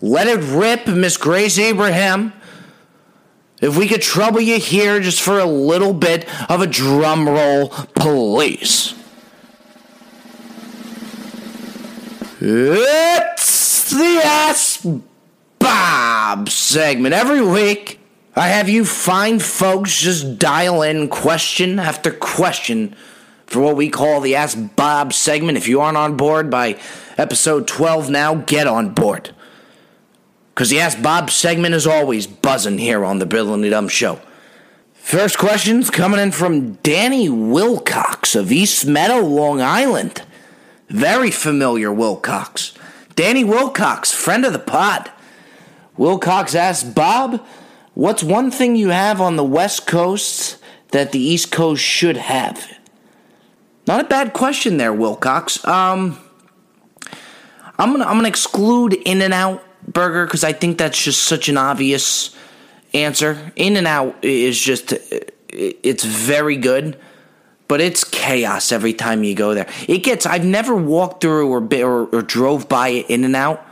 Let 0.00 0.28
it 0.28 0.38
rip, 0.38 0.86
Miss 0.86 1.16
Grace 1.16 1.58
Abraham. 1.58 2.32
If 3.60 3.76
we 3.76 3.88
could 3.88 4.02
trouble 4.02 4.40
you 4.40 4.60
here 4.60 5.00
just 5.00 5.20
for 5.20 5.40
a 5.40 5.46
little 5.46 5.94
bit 5.94 6.28
of 6.48 6.60
a 6.60 6.66
drum 6.68 7.28
roll, 7.28 7.70
please. 7.70 8.94
It's 12.40 13.90
the 13.90 14.20
Ask 14.22 14.84
Bob 16.26 16.48
segment. 16.48 17.14
Every 17.14 17.40
week, 17.40 18.00
I 18.34 18.48
have 18.48 18.68
you 18.68 18.84
fine 18.84 19.38
folks 19.38 20.00
just 20.00 20.40
dial 20.40 20.82
in 20.82 21.06
question 21.06 21.78
after 21.78 22.10
question 22.10 22.96
for 23.46 23.60
what 23.60 23.76
we 23.76 23.88
call 23.88 24.20
the 24.20 24.34
Ask 24.34 24.58
Bob 24.74 25.12
segment. 25.12 25.56
If 25.56 25.68
you 25.68 25.80
aren't 25.80 25.96
on 25.96 26.16
board 26.16 26.50
by 26.50 26.80
episode 27.16 27.68
12 27.68 28.10
now, 28.10 28.34
get 28.34 28.66
on 28.66 28.92
board. 28.92 29.36
Because 30.52 30.68
the 30.68 30.80
Ask 30.80 31.00
Bob 31.00 31.30
segment 31.30 31.76
is 31.76 31.86
always 31.86 32.26
buzzing 32.26 32.78
here 32.78 33.04
on 33.04 33.20
the 33.20 33.26
Brilliantly 33.26 33.70
Dumb 33.70 33.86
Show. 33.86 34.18
First 34.94 35.38
question's 35.38 35.90
coming 35.90 36.18
in 36.18 36.32
from 36.32 36.72
Danny 36.82 37.28
Wilcox 37.28 38.34
of 38.34 38.50
East 38.50 38.84
Meadow, 38.84 39.20
Long 39.20 39.62
Island. 39.62 40.22
Very 40.88 41.30
familiar 41.30 41.92
Wilcox. 41.92 42.76
Danny 43.14 43.44
Wilcox, 43.44 44.10
friend 44.10 44.44
of 44.44 44.52
the 44.52 44.58
pod. 44.58 45.12
Wilcox 45.96 46.54
asks 46.54 46.88
Bob, 46.88 47.44
What's 47.96 48.22
one 48.22 48.50
thing 48.50 48.76
you 48.76 48.90
have 48.90 49.22
on 49.22 49.36
the 49.36 49.44
West 49.44 49.86
Coast 49.86 50.58
that 50.90 51.12
the 51.12 51.18
East 51.18 51.50
Coast 51.50 51.82
should 51.82 52.18
have? 52.18 52.70
Not 53.86 54.00
a 54.00 54.04
bad 54.04 54.34
question 54.34 54.76
there, 54.76 54.92
Wilcox. 54.92 55.66
Um, 55.66 56.18
I'm 57.78 57.92
gonna 57.92 58.04
I'm 58.04 58.16
gonna 58.16 58.28
exclude 58.28 58.92
In 58.92 59.22
and 59.22 59.32
Out 59.32 59.64
Burger 59.86 60.26
because 60.26 60.44
I 60.44 60.52
think 60.52 60.76
that's 60.76 61.02
just 61.02 61.22
such 61.22 61.48
an 61.48 61.56
obvious 61.56 62.36
answer. 62.92 63.52
In 63.56 63.76
and 63.76 63.86
Out 63.86 64.22
is 64.22 64.60
just 64.60 64.92
it's 65.48 66.04
very 66.04 66.56
good, 66.56 66.98
but 67.66 67.80
it's 67.80 68.04
chaos 68.04 68.72
every 68.72 68.92
time 68.92 69.24
you 69.24 69.34
go 69.34 69.54
there. 69.54 69.68
It 69.88 69.98
gets 69.98 70.26
I've 70.26 70.44
never 70.44 70.74
walked 70.74 71.22
through 71.22 71.50
or 71.50 71.66
or, 71.82 72.06
or 72.14 72.20
drove 72.20 72.68
by 72.68 72.88
it. 72.88 73.06
In 73.08 73.24
and 73.24 73.34
Out 73.34 73.65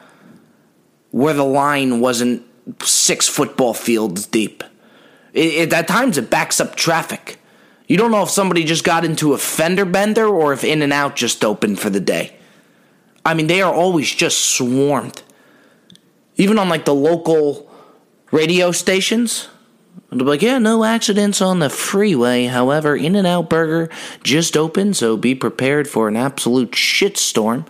where 1.14 1.33
the 1.33 1.44
line 1.44 2.00
wasn't 2.00 2.44
six 2.83 3.29
football 3.29 3.72
fields 3.72 4.27
deep. 4.27 4.64
It, 5.33 5.55
it, 5.55 5.72
at 5.72 5.87
times, 5.87 6.18
it 6.18 6.29
backs 6.29 6.59
up 6.61 6.74
traffic. 6.74 7.38
You 7.87 7.96
don't 7.96 8.11
know 8.11 8.24
if 8.24 8.31
somebody 8.31 8.64
just 8.64 8.83
got 8.83 9.05
into 9.05 9.33
a 9.33 9.38
fender 9.38 9.85
bender 9.85 10.27
or 10.27 10.53
if 10.53 10.64
In 10.64 10.83
and 10.83 10.92
Out 10.92 11.14
just 11.14 11.44
opened 11.44 11.79
for 11.79 11.88
the 11.88 12.00
day. 12.00 12.35
I 13.24 13.35
mean, 13.35 13.46
they 13.46 13.62
are 13.62 13.72
always 13.72 14.12
just 14.12 14.40
swarmed. 14.40 15.22
Even 16.35 16.59
on 16.59 16.68
like 16.68 16.85
the 16.85 16.94
local 16.96 17.70
radio 18.33 18.72
stations, 18.72 19.48
they'll 20.11 20.18
be 20.18 20.24
like, 20.24 20.42
yeah, 20.42 20.59
no 20.59 20.83
accidents 20.83 21.40
on 21.40 21.61
the 21.61 21.70
freeway. 21.70 22.46
However, 22.46 22.96
In 22.96 23.14
and 23.14 23.27
Out 23.27 23.48
Burger 23.48 23.88
just 24.24 24.57
opened, 24.57 24.96
so 24.96 25.16
be 25.16 25.37
prepared 25.37 25.87
for 25.87 26.09
an 26.09 26.16
absolute 26.16 26.72
shitstorm. 26.72 27.68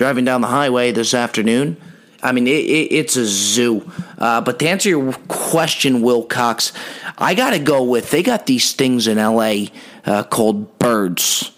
Driving 0.00 0.24
down 0.24 0.40
the 0.40 0.46
highway 0.46 0.92
this 0.92 1.12
afternoon, 1.12 1.76
I 2.22 2.32
mean, 2.32 2.46
it, 2.46 2.64
it, 2.64 2.90
it's 2.90 3.16
a 3.16 3.26
zoo. 3.26 3.92
Uh, 4.16 4.40
but 4.40 4.58
to 4.60 4.66
answer 4.66 4.88
your 4.88 5.12
question, 5.28 6.00
Wilcox, 6.00 6.72
I 7.18 7.34
got 7.34 7.50
to 7.50 7.58
go 7.58 7.82
with 7.82 8.10
they 8.10 8.22
got 8.22 8.46
these 8.46 8.72
things 8.72 9.06
in 9.06 9.18
LA 9.18 9.64
uh, 10.06 10.22
called 10.22 10.78
birds. 10.78 11.52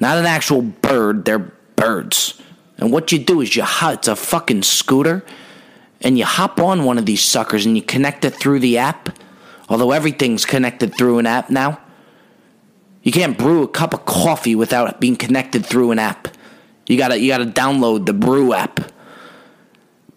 Not 0.00 0.16
an 0.16 0.24
actual 0.24 0.62
bird, 0.62 1.26
they're 1.26 1.52
birds. 1.76 2.40
And 2.78 2.90
what 2.90 3.12
you 3.12 3.18
do 3.18 3.42
is 3.42 3.54
you 3.54 3.64
hop, 3.64 3.96
it's 3.96 4.08
a 4.08 4.16
fucking 4.16 4.62
scooter, 4.62 5.22
and 6.00 6.16
you 6.16 6.24
hop 6.24 6.58
on 6.58 6.84
one 6.84 6.96
of 6.96 7.04
these 7.04 7.22
suckers 7.22 7.66
and 7.66 7.76
you 7.76 7.82
connect 7.82 8.24
it 8.24 8.30
through 8.30 8.60
the 8.60 8.78
app. 8.78 9.10
Although 9.68 9.90
everything's 9.92 10.46
connected 10.46 10.96
through 10.96 11.18
an 11.18 11.26
app 11.26 11.50
now. 11.50 11.78
You 13.02 13.12
can't 13.12 13.36
brew 13.36 13.62
a 13.64 13.68
cup 13.68 13.92
of 13.92 14.06
coffee 14.06 14.54
without 14.54 15.02
being 15.02 15.16
connected 15.16 15.66
through 15.66 15.90
an 15.90 15.98
app. 15.98 16.31
You 16.92 16.98
gotta 16.98 17.18
you 17.18 17.28
gotta 17.28 17.46
download 17.46 18.06
the 18.06 18.12
brew 18.12 18.52
app 18.52 18.92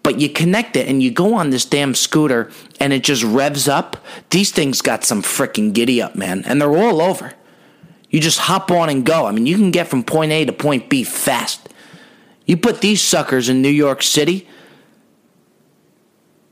but 0.06 0.20
you 0.20 0.28
connect 0.28 0.76
it 0.76 0.86
and 0.86 1.02
you 1.02 1.10
go 1.10 1.34
on 1.34 1.50
this 1.50 1.64
damn 1.64 1.92
scooter 1.92 2.48
and 2.78 2.92
it 2.92 3.02
just 3.02 3.24
revs 3.24 3.66
up. 3.66 3.96
These 4.30 4.52
things 4.52 4.80
got 4.80 5.02
some 5.02 5.20
freaking 5.20 5.72
giddy 5.72 6.00
up, 6.00 6.14
man, 6.14 6.44
and 6.44 6.62
they're 6.62 6.76
all 6.76 7.02
over. 7.02 7.32
You 8.08 8.20
just 8.20 8.38
hop 8.38 8.70
on 8.70 8.88
and 8.88 9.04
go. 9.04 9.26
I 9.26 9.32
mean, 9.32 9.46
you 9.46 9.56
can 9.56 9.72
get 9.72 9.88
from 9.88 10.04
point 10.04 10.30
A 10.30 10.44
to 10.44 10.52
point 10.52 10.88
B 10.88 11.02
fast. 11.02 11.68
You 12.44 12.56
put 12.56 12.82
these 12.82 13.02
suckers 13.02 13.48
in 13.48 13.62
New 13.62 13.68
York 13.68 14.00
City, 14.00 14.46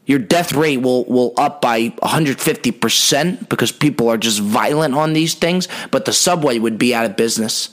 your 0.04 0.18
death 0.18 0.52
rate 0.52 0.78
will, 0.78 1.04
will 1.04 1.32
up 1.36 1.62
by 1.62 1.90
150% 1.90 3.48
because 3.48 3.70
people 3.70 4.08
are 4.08 4.18
just 4.18 4.40
violent 4.40 4.96
on 4.96 5.12
these 5.12 5.34
things, 5.34 5.68
but 5.92 6.06
the 6.06 6.12
subway 6.12 6.58
would 6.58 6.76
be 6.76 6.92
out 6.92 7.06
of 7.06 7.16
business. 7.16 7.68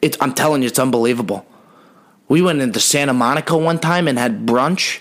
It's, 0.00 0.16
I'm 0.20 0.34
telling 0.34 0.62
you, 0.62 0.68
it's 0.68 0.78
unbelievable. 0.78 1.44
We 2.30 2.42
went 2.42 2.60
into 2.60 2.78
Santa 2.78 3.12
Monica 3.12 3.58
one 3.58 3.80
time 3.80 4.06
and 4.06 4.16
had 4.16 4.46
brunch. 4.46 5.00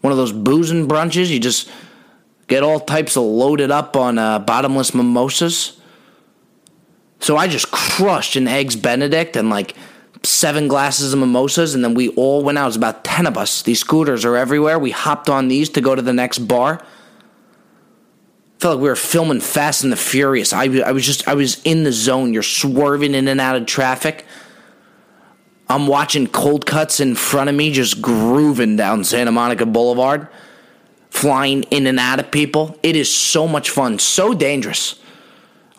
One 0.00 0.10
of 0.10 0.16
those 0.16 0.32
boozing 0.32 0.88
brunches. 0.88 1.30
You 1.30 1.38
just 1.38 1.70
get 2.48 2.64
all 2.64 2.80
types 2.80 3.16
of 3.16 3.22
loaded 3.22 3.70
up 3.70 3.96
on 3.96 4.18
uh, 4.18 4.40
bottomless 4.40 4.94
mimosas. 4.94 5.80
So 7.20 7.36
I 7.36 7.46
just 7.46 7.70
crushed 7.70 8.34
an 8.34 8.48
eggs 8.48 8.74
Benedict 8.74 9.36
and 9.36 9.48
like 9.48 9.76
seven 10.24 10.66
glasses 10.66 11.12
of 11.12 11.20
mimosas, 11.20 11.72
and 11.76 11.84
then 11.84 11.94
we 11.94 12.08
all 12.08 12.42
went 12.42 12.58
out. 12.58 12.64
It 12.64 12.66
was 12.66 12.76
about 12.76 13.04
10 13.04 13.28
of 13.28 13.38
us. 13.38 13.62
These 13.62 13.78
scooters 13.78 14.24
are 14.24 14.36
everywhere. 14.36 14.76
We 14.76 14.90
hopped 14.90 15.28
on 15.28 15.46
these 15.46 15.68
to 15.70 15.80
go 15.80 15.94
to 15.94 16.02
the 16.02 16.12
next 16.12 16.40
bar. 16.40 16.84
Felt 18.58 18.78
like 18.78 18.82
we 18.82 18.88
were 18.88 18.96
filming 18.96 19.38
Fast 19.38 19.84
and 19.84 19.92
the 19.92 19.96
Furious. 19.96 20.52
I, 20.52 20.64
I 20.80 20.90
was 20.90 21.06
just, 21.06 21.28
I 21.28 21.34
was 21.34 21.62
in 21.62 21.84
the 21.84 21.92
zone. 21.92 22.34
You're 22.34 22.42
swerving 22.42 23.14
in 23.14 23.28
and 23.28 23.40
out 23.40 23.54
of 23.54 23.66
traffic. 23.66 24.26
I'm 25.68 25.86
watching 25.86 26.26
cold 26.26 26.66
cuts 26.66 27.00
in 27.00 27.14
front 27.14 27.48
of 27.48 27.56
me, 27.56 27.72
just 27.72 28.02
grooving 28.02 28.76
down 28.76 29.04
Santa 29.04 29.32
Monica 29.32 29.64
Boulevard, 29.64 30.28
flying 31.10 31.62
in 31.64 31.86
and 31.86 31.98
out 31.98 32.20
of 32.20 32.30
people. 32.30 32.78
It 32.82 32.96
is 32.96 33.14
so 33.14 33.48
much 33.48 33.70
fun, 33.70 33.98
so 33.98 34.34
dangerous. 34.34 35.00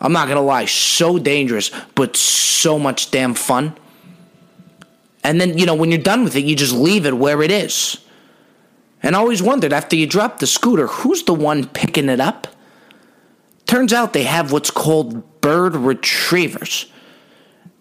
I'm 0.00 0.12
not 0.12 0.28
gonna 0.28 0.42
lie, 0.42 0.66
so 0.66 1.18
dangerous, 1.18 1.70
but 1.94 2.16
so 2.16 2.78
much 2.78 3.10
damn 3.10 3.34
fun. 3.34 3.76
And 5.22 5.40
then, 5.40 5.56
you 5.56 5.66
know, 5.66 5.74
when 5.74 5.90
you're 5.90 6.02
done 6.02 6.24
with 6.24 6.36
it, 6.36 6.44
you 6.44 6.54
just 6.54 6.72
leave 6.72 7.06
it 7.06 7.16
where 7.16 7.42
it 7.42 7.50
is. 7.50 7.98
And 9.02 9.14
I 9.14 9.18
always 9.18 9.42
wondered 9.42 9.72
after 9.72 9.96
you 9.96 10.06
drop 10.06 10.38
the 10.38 10.46
scooter, 10.46 10.86
who's 10.88 11.22
the 11.22 11.34
one 11.34 11.66
picking 11.66 12.08
it 12.08 12.20
up? 12.20 12.48
Turns 13.66 13.92
out 13.92 14.12
they 14.12 14.24
have 14.24 14.52
what's 14.52 14.70
called 14.70 15.40
bird 15.40 15.74
retrievers 15.76 16.86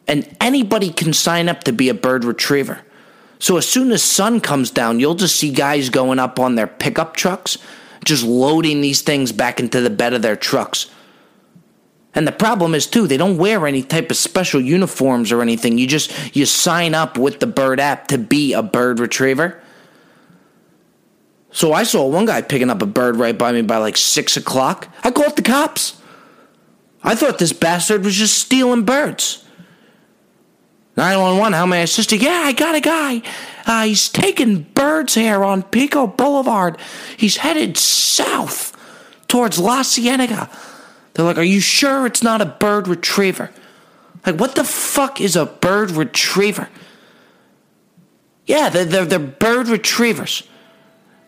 and 0.07 0.35
anybody 0.39 0.91
can 0.91 1.13
sign 1.13 1.49
up 1.49 1.63
to 1.63 1.73
be 1.73 1.89
a 1.89 1.93
bird 1.93 2.23
retriever. 2.23 2.81
So 3.39 3.57
as 3.57 3.67
soon 3.67 3.91
as 3.91 4.03
sun 4.03 4.39
comes 4.39 4.71
down, 4.71 4.99
you'll 4.99 5.15
just 5.15 5.35
see 5.35 5.51
guys 5.51 5.89
going 5.89 6.19
up 6.19 6.39
on 6.39 6.55
their 6.55 6.67
pickup 6.67 7.15
trucks, 7.15 7.57
just 8.03 8.23
loading 8.23 8.81
these 8.81 9.01
things 9.01 9.31
back 9.31 9.59
into 9.59 9.81
the 9.81 9.89
bed 9.89 10.13
of 10.13 10.21
their 10.21 10.35
trucks. 10.35 10.89
And 12.13 12.25
the 12.25 12.31
problem 12.31 12.73
is 12.73 12.87
too, 12.87 13.07
they 13.07 13.17
don't 13.17 13.37
wear 13.37 13.67
any 13.67 13.83
type 13.83 14.09
of 14.09 14.15
special 14.15 14.61
uniforms 14.61 15.33
or 15.33 15.41
anything. 15.41 15.77
You 15.77 15.85
just 15.85 16.35
you 16.35 16.45
sign 16.45 16.95
up 16.95 17.17
with 17.17 17.41
the 17.41 17.47
bird 17.47 17.79
app 17.79 18.07
to 18.07 18.17
be 18.17 18.53
a 18.53 18.63
bird 18.63 18.99
retriever. 18.99 19.61
So 21.51 21.73
I 21.73 21.83
saw 21.83 22.07
one 22.07 22.25
guy 22.25 22.41
picking 22.41 22.69
up 22.69 22.81
a 22.81 22.85
bird 22.85 23.17
right 23.17 23.37
by 23.37 23.51
me 23.51 23.61
by 23.61 23.77
like 23.77 23.97
six 23.97 24.37
o'clock. 24.37 24.87
I 25.03 25.11
called 25.11 25.35
the 25.35 25.41
cops. 25.41 26.01
I 27.03 27.15
thought 27.15 27.37
this 27.37 27.53
bastard 27.53 28.03
was 28.03 28.15
just 28.15 28.37
stealing 28.37 28.83
birds. 28.83 29.44
911, 30.97 31.53
how 31.53 31.65
may 31.65 31.79
I 31.79 31.83
assist 31.83 32.11
you? 32.11 32.19
Yeah, 32.19 32.43
I 32.45 32.53
got 32.53 32.75
a 32.75 32.79
guy. 32.79 33.21
Uh, 33.65 33.83
he's 33.85 34.07
taking 34.07 34.63
birds 34.63 35.15
here 35.15 35.43
on 35.43 35.63
Pico 35.63 36.07
Boulevard. 36.07 36.77
He's 37.17 37.37
headed 37.37 37.77
south 37.77 38.71
towards 39.27 39.59
La 39.59 39.83
Cienega. 39.83 40.49
They're 41.13 41.25
like, 41.25 41.37
Are 41.37 41.43
you 41.43 41.59
sure 41.59 42.05
it's 42.05 42.23
not 42.23 42.41
a 42.41 42.45
bird 42.45 42.87
retriever? 42.87 43.51
Like, 44.25 44.39
what 44.39 44.55
the 44.55 44.63
fuck 44.63 45.19
is 45.19 45.35
a 45.35 45.45
bird 45.45 45.91
retriever? 45.91 46.69
Yeah, 48.45 48.69
they're, 48.69 48.85
they're, 48.85 49.05
they're 49.05 49.19
bird 49.19 49.67
retrievers. 49.67 50.43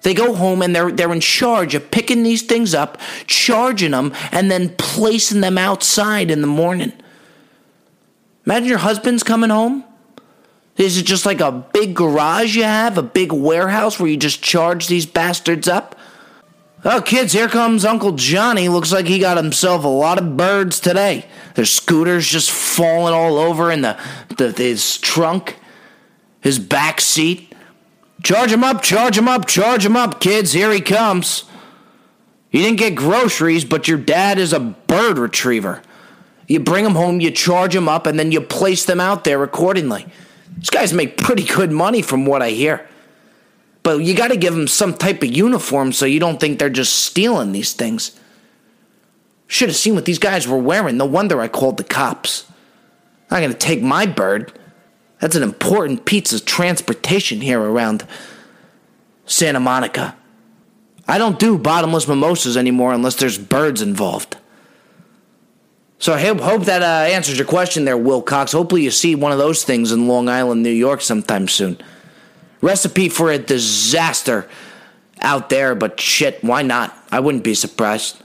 They 0.01 0.13
go 0.13 0.33
home 0.33 0.61
and 0.61 0.75
they're, 0.75 0.91
they're 0.91 1.11
in 1.11 1.19
charge 1.19 1.75
of 1.75 1.91
picking 1.91 2.23
these 2.23 2.43
things 2.43 2.73
up, 2.73 2.97
charging 3.25 3.91
them, 3.91 4.13
and 4.31 4.49
then 4.49 4.69
placing 4.77 5.41
them 5.41 5.57
outside 5.57 6.31
in 6.31 6.41
the 6.41 6.47
morning. 6.47 6.93
Imagine 8.47 8.69
your 8.69 8.77
husband's 8.77 9.23
coming 9.23 9.49
home. 9.49 9.83
Is 10.77 10.97
it 10.97 11.03
just 11.03 11.25
like 11.25 11.41
a 11.41 11.51
big 11.51 11.93
garage 11.93 12.55
you 12.55 12.63
have, 12.63 12.97
a 12.97 13.03
big 13.03 13.33
warehouse 13.33 13.99
where 13.99 14.09
you 14.09 14.15
just 14.15 14.41
charge 14.41 14.87
these 14.87 15.05
bastards 15.05 15.67
up? 15.67 15.99
Oh, 16.85 17.01
kids, 17.01 17.33
here 17.33 17.49
comes 17.49 17.83
Uncle 17.83 18.13
Johnny. 18.13 18.69
Looks 18.69 18.93
like 18.93 19.05
he 19.05 19.19
got 19.19 19.35
himself 19.35 19.83
a 19.83 19.89
lot 19.89 20.17
of 20.17 20.37
birds 20.37 20.79
today. 20.79 21.25
There's 21.55 21.71
scooters 21.71 22.25
just 22.25 22.49
falling 22.49 23.13
all 23.13 23.37
over 23.37 23.69
in 23.69 23.81
the, 23.81 23.99
the 24.37 24.53
his 24.53 24.97
trunk, 24.97 25.57
his 26.39 26.57
back 26.57 27.01
seat. 27.01 27.53
Charge 28.23 28.53
him 28.53 28.63
up, 28.63 28.81
charge 28.81 29.17
him 29.17 29.27
up, 29.27 29.45
charge 29.45 29.85
him 29.85 29.97
up, 29.97 30.21
kids. 30.21 30.53
Here 30.53 30.71
he 30.71 30.79
comes. 30.79 31.43
You 32.51 32.61
didn't 32.61 32.79
get 32.79 32.95
groceries, 32.95 33.65
but 33.65 33.89
your 33.89 33.97
dad 33.97 34.39
is 34.39 34.53
a 34.53 34.61
bird 34.61 35.17
retriever. 35.17 35.81
You 36.47 36.61
bring 36.61 36.85
them 36.85 36.95
home, 36.95 37.19
you 37.19 37.29
charge 37.29 37.73
them 37.73 37.89
up, 37.89 38.07
and 38.07 38.17
then 38.17 38.31
you 38.31 38.41
place 38.41 38.85
them 38.85 39.01
out 39.01 39.25
there 39.25 39.43
accordingly. 39.43 40.07
These 40.57 40.69
guys 40.69 40.93
make 40.93 41.17
pretty 41.17 41.43
good 41.43 41.71
money 41.71 42.01
from 42.01 42.25
what 42.25 42.41
I 42.41 42.51
hear. 42.51 42.87
But 43.83 43.99
you 43.99 44.15
got 44.15 44.29
to 44.29 44.37
give 44.37 44.53
them 44.53 44.67
some 44.67 44.93
type 44.93 45.21
of 45.21 45.29
uniform 45.29 45.91
so 45.91 46.05
you 46.05 46.19
don't 46.19 46.39
think 46.39 46.57
they're 46.57 46.69
just 46.69 47.05
stealing 47.05 47.51
these 47.51 47.73
things. 47.73 48.19
Should 49.47 49.69
have 49.69 49.75
seen 49.77 49.95
what 49.95 50.05
these 50.05 50.19
guys 50.19 50.47
were 50.47 50.57
wearing. 50.57 50.97
No 50.97 51.05
wonder 51.05 51.39
I 51.39 51.47
called 51.47 51.77
the 51.77 51.83
cops. 51.83 52.49
I'm 53.29 53.35
not 53.35 53.39
going 53.39 53.51
to 53.51 53.57
take 53.57 53.81
my 53.81 54.05
bird. 54.05 54.57
That's 55.19 55.35
an 55.35 55.43
important 55.43 56.05
piece 56.05 56.33
of 56.33 56.45
transportation 56.45 57.41
here 57.41 57.61
around 57.61 58.05
Santa 59.25 59.59
Monica. 59.59 60.15
I 61.07 61.17
don't 61.17 61.39
do 61.39 61.57
bottomless 61.57 62.07
mimosas 62.07 62.57
anymore 62.57 62.93
unless 62.93 63.15
there's 63.15 63.37
birds 63.37 63.81
involved. 63.81 64.37
So 65.99 66.13
I 66.13 66.19
hope, 66.21 66.39
hope 66.39 66.65
that 66.65 66.83
uh, 66.83 67.11
answers 67.11 67.37
your 67.37 67.47
question 67.47 67.85
there, 67.85 67.97
Wilcox. 67.97 68.51
Hopefully 68.51 68.83
you 68.83 68.91
see 68.91 69.15
one 69.15 69.31
of 69.31 69.39
those 69.39 69.63
things 69.63 69.91
in 69.91 70.07
Long 70.07 70.29
Island, 70.29 70.61
New 70.61 70.69
York 70.69 71.01
sometime 71.01 71.47
soon. 71.47 71.77
Recipe 72.61 73.09
for 73.09 73.31
a 73.31 73.39
disaster 73.39 74.47
out 75.21 75.49
there, 75.49 75.73
but 75.73 75.99
shit, 75.99 76.43
why 76.43 76.61
not? 76.61 76.95
I 77.11 77.19
wouldn't 77.19 77.43
be 77.43 77.55
surprised. 77.55 78.21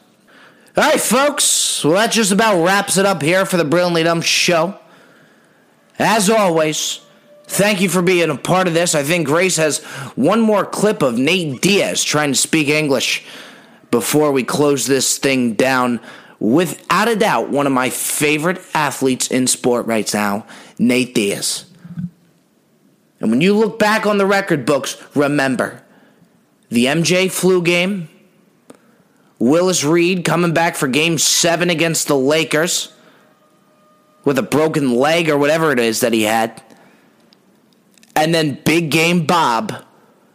All 0.76 0.84
right, 0.84 1.00
folks. 1.00 1.84
Well, 1.84 1.94
that 1.94 2.12
just 2.12 2.32
about 2.32 2.62
wraps 2.62 2.96
it 2.98 3.06
up 3.06 3.22
here 3.22 3.46
for 3.46 3.56
the 3.56 3.64
Brilliantly 3.64 4.02
Dumb 4.02 4.20
show. 4.20 4.78
As 5.98 6.28
always, 6.28 7.00
thank 7.44 7.80
you 7.80 7.88
for 7.88 8.02
being 8.02 8.30
a 8.30 8.36
part 8.36 8.68
of 8.68 8.74
this. 8.74 8.94
I 8.94 9.02
think 9.02 9.26
Grace 9.26 9.56
has 9.56 9.78
one 10.14 10.40
more 10.40 10.64
clip 10.64 11.02
of 11.02 11.18
Nate 11.18 11.60
Diaz 11.60 12.02
trying 12.04 12.32
to 12.32 12.38
speak 12.38 12.68
English 12.68 13.24
before 13.90 14.32
we 14.32 14.44
close 14.44 14.86
this 14.86 15.18
thing 15.18 15.52
down 15.54 16.00
without 16.42 17.06
a 17.06 17.14
doubt, 17.14 17.50
one 17.50 17.68
of 17.68 17.72
my 17.72 17.88
favorite 17.88 18.60
athletes 18.74 19.28
in 19.28 19.46
sport 19.46 19.86
right 19.86 20.12
now, 20.12 20.44
Nate 20.76 21.14
Diaz. 21.14 21.66
And 23.20 23.30
when 23.30 23.40
you 23.40 23.56
look 23.56 23.78
back 23.78 24.06
on 24.06 24.18
the 24.18 24.26
record 24.26 24.66
books, 24.66 25.00
remember 25.14 25.80
the 26.68 26.86
MJ 26.86 27.30
flu 27.30 27.62
game, 27.62 28.08
Willis 29.38 29.84
Reed 29.84 30.24
coming 30.24 30.52
back 30.52 30.74
for 30.74 30.88
game 30.88 31.16
seven 31.16 31.70
against 31.70 32.08
the 32.08 32.16
Lakers 32.16 32.92
with 34.24 34.36
a 34.36 34.42
broken 34.42 34.96
leg 34.96 35.30
or 35.30 35.38
whatever 35.38 35.70
it 35.70 35.78
is 35.78 36.00
that 36.00 36.12
he 36.12 36.22
had. 36.22 36.60
And 38.16 38.34
then 38.34 38.60
big 38.64 38.90
game 38.90 39.26
Bob, 39.26 39.84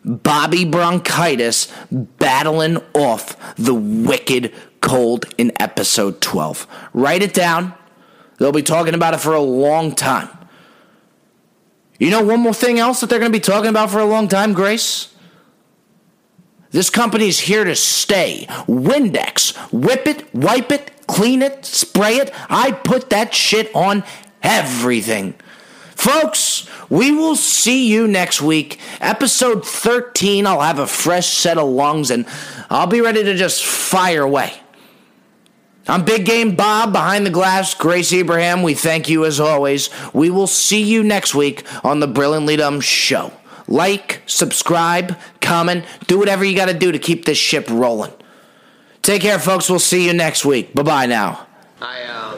Bobby 0.05 0.63
Bronchitis, 0.63 1.71
battling 1.91 2.77
off 2.93 3.55
the 3.55 3.75
wicked 3.75 4.53
cold 4.87 5.25
in 5.37 5.51
episode 5.61 6.21
12. 6.21 6.65
Write 6.93 7.21
it 7.21 7.33
down. 7.33 7.73
They'll 8.39 8.53
be 8.53 8.63
talking 8.63 8.93
about 8.93 9.13
it 9.13 9.19
for 9.19 9.33
a 9.33 9.41
long 9.41 9.93
time. 9.93 10.29
You 11.99 12.09
know, 12.09 12.23
one 12.23 12.39
more 12.39 12.53
thing 12.53 12.79
else 12.79 13.01
that 13.01 13.09
they're 13.09 13.19
going 13.19 13.31
to 13.31 13.37
be 13.37 13.41
talking 13.41 13.69
about 13.69 13.91
for 13.91 13.99
a 13.99 14.05
long 14.05 14.29
time, 14.29 14.53
Grace? 14.53 15.13
This 16.71 16.89
company's 16.89 17.39
here 17.39 17.65
to 17.65 17.75
stay. 17.75 18.45
Windex. 18.67 19.55
Whip 19.73 20.07
it, 20.07 20.33
wipe 20.33 20.71
it, 20.71 21.05
clean 21.07 21.41
it, 21.41 21.65
spray 21.65 22.15
it. 22.15 22.31
I 22.49 22.71
put 22.71 23.09
that 23.09 23.33
shit 23.33 23.73
on 23.75 24.03
everything. 24.41 25.33
Folks, 25.95 26.69
we 26.89 27.11
will 27.11 27.35
see 27.35 27.87
you 27.91 28.07
next 28.07 28.41
week. 28.41 28.79
Episode 29.01 29.65
13, 29.65 30.45
I'll 30.45 30.61
have 30.61 30.79
a 30.79 30.87
fresh 30.87 31.27
set 31.27 31.57
of 31.57 31.67
lungs 31.67 32.11
and 32.11 32.25
I'll 32.69 32.87
be 32.87 33.01
ready 33.01 33.23
to 33.23 33.35
just 33.35 33.65
fire 33.65 34.21
away. 34.21 34.53
I'm 35.89 36.03
Big 36.03 36.25
Game 36.25 36.55
Bob 36.55 36.91
behind 36.91 37.25
the 37.25 37.29
glass. 37.29 37.73
Grace 37.73 38.11
Abraham, 38.11 38.61
we 38.61 38.73
thank 38.73 39.07
you 39.07 39.23
as 39.23 39.39
always. 39.39 39.89
We 40.13 40.29
will 40.29 40.47
see 40.47 40.83
you 40.83 41.01
next 41.01 41.33
week 41.33 41.63
on 41.83 42.01
the 42.01 42.07
Brilliantly 42.07 42.57
Dumb 42.57 42.81
Show. 42.81 43.31
Like, 43.69 44.21
subscribe, 44.25 45.17
comment, 45.39 45.85
do 46.07 46.19
whatever 46.19 46.43
you 46.43 46.57
got 46.57 46.67
to 46.67 46.73
do 46.73 46.91
to 46.91 46.99
keep 46.99 47.23
this 47.23 47.37
ship 47.37 47.69
rolling. 47.69 48.11
Take 49.01 49.21
care, 49.21 49.39
folks. 49.39 49.69
We'll 49.69 49.79
see 49.79 50.05
you 50.05 50.13
next 50.13 50.43
week. 50.43 50.73
Bye 50.73 50.83
bye 50.83 51.05
now. 51.05 51.47
I 51.81 52.03
um, 52.03 52.36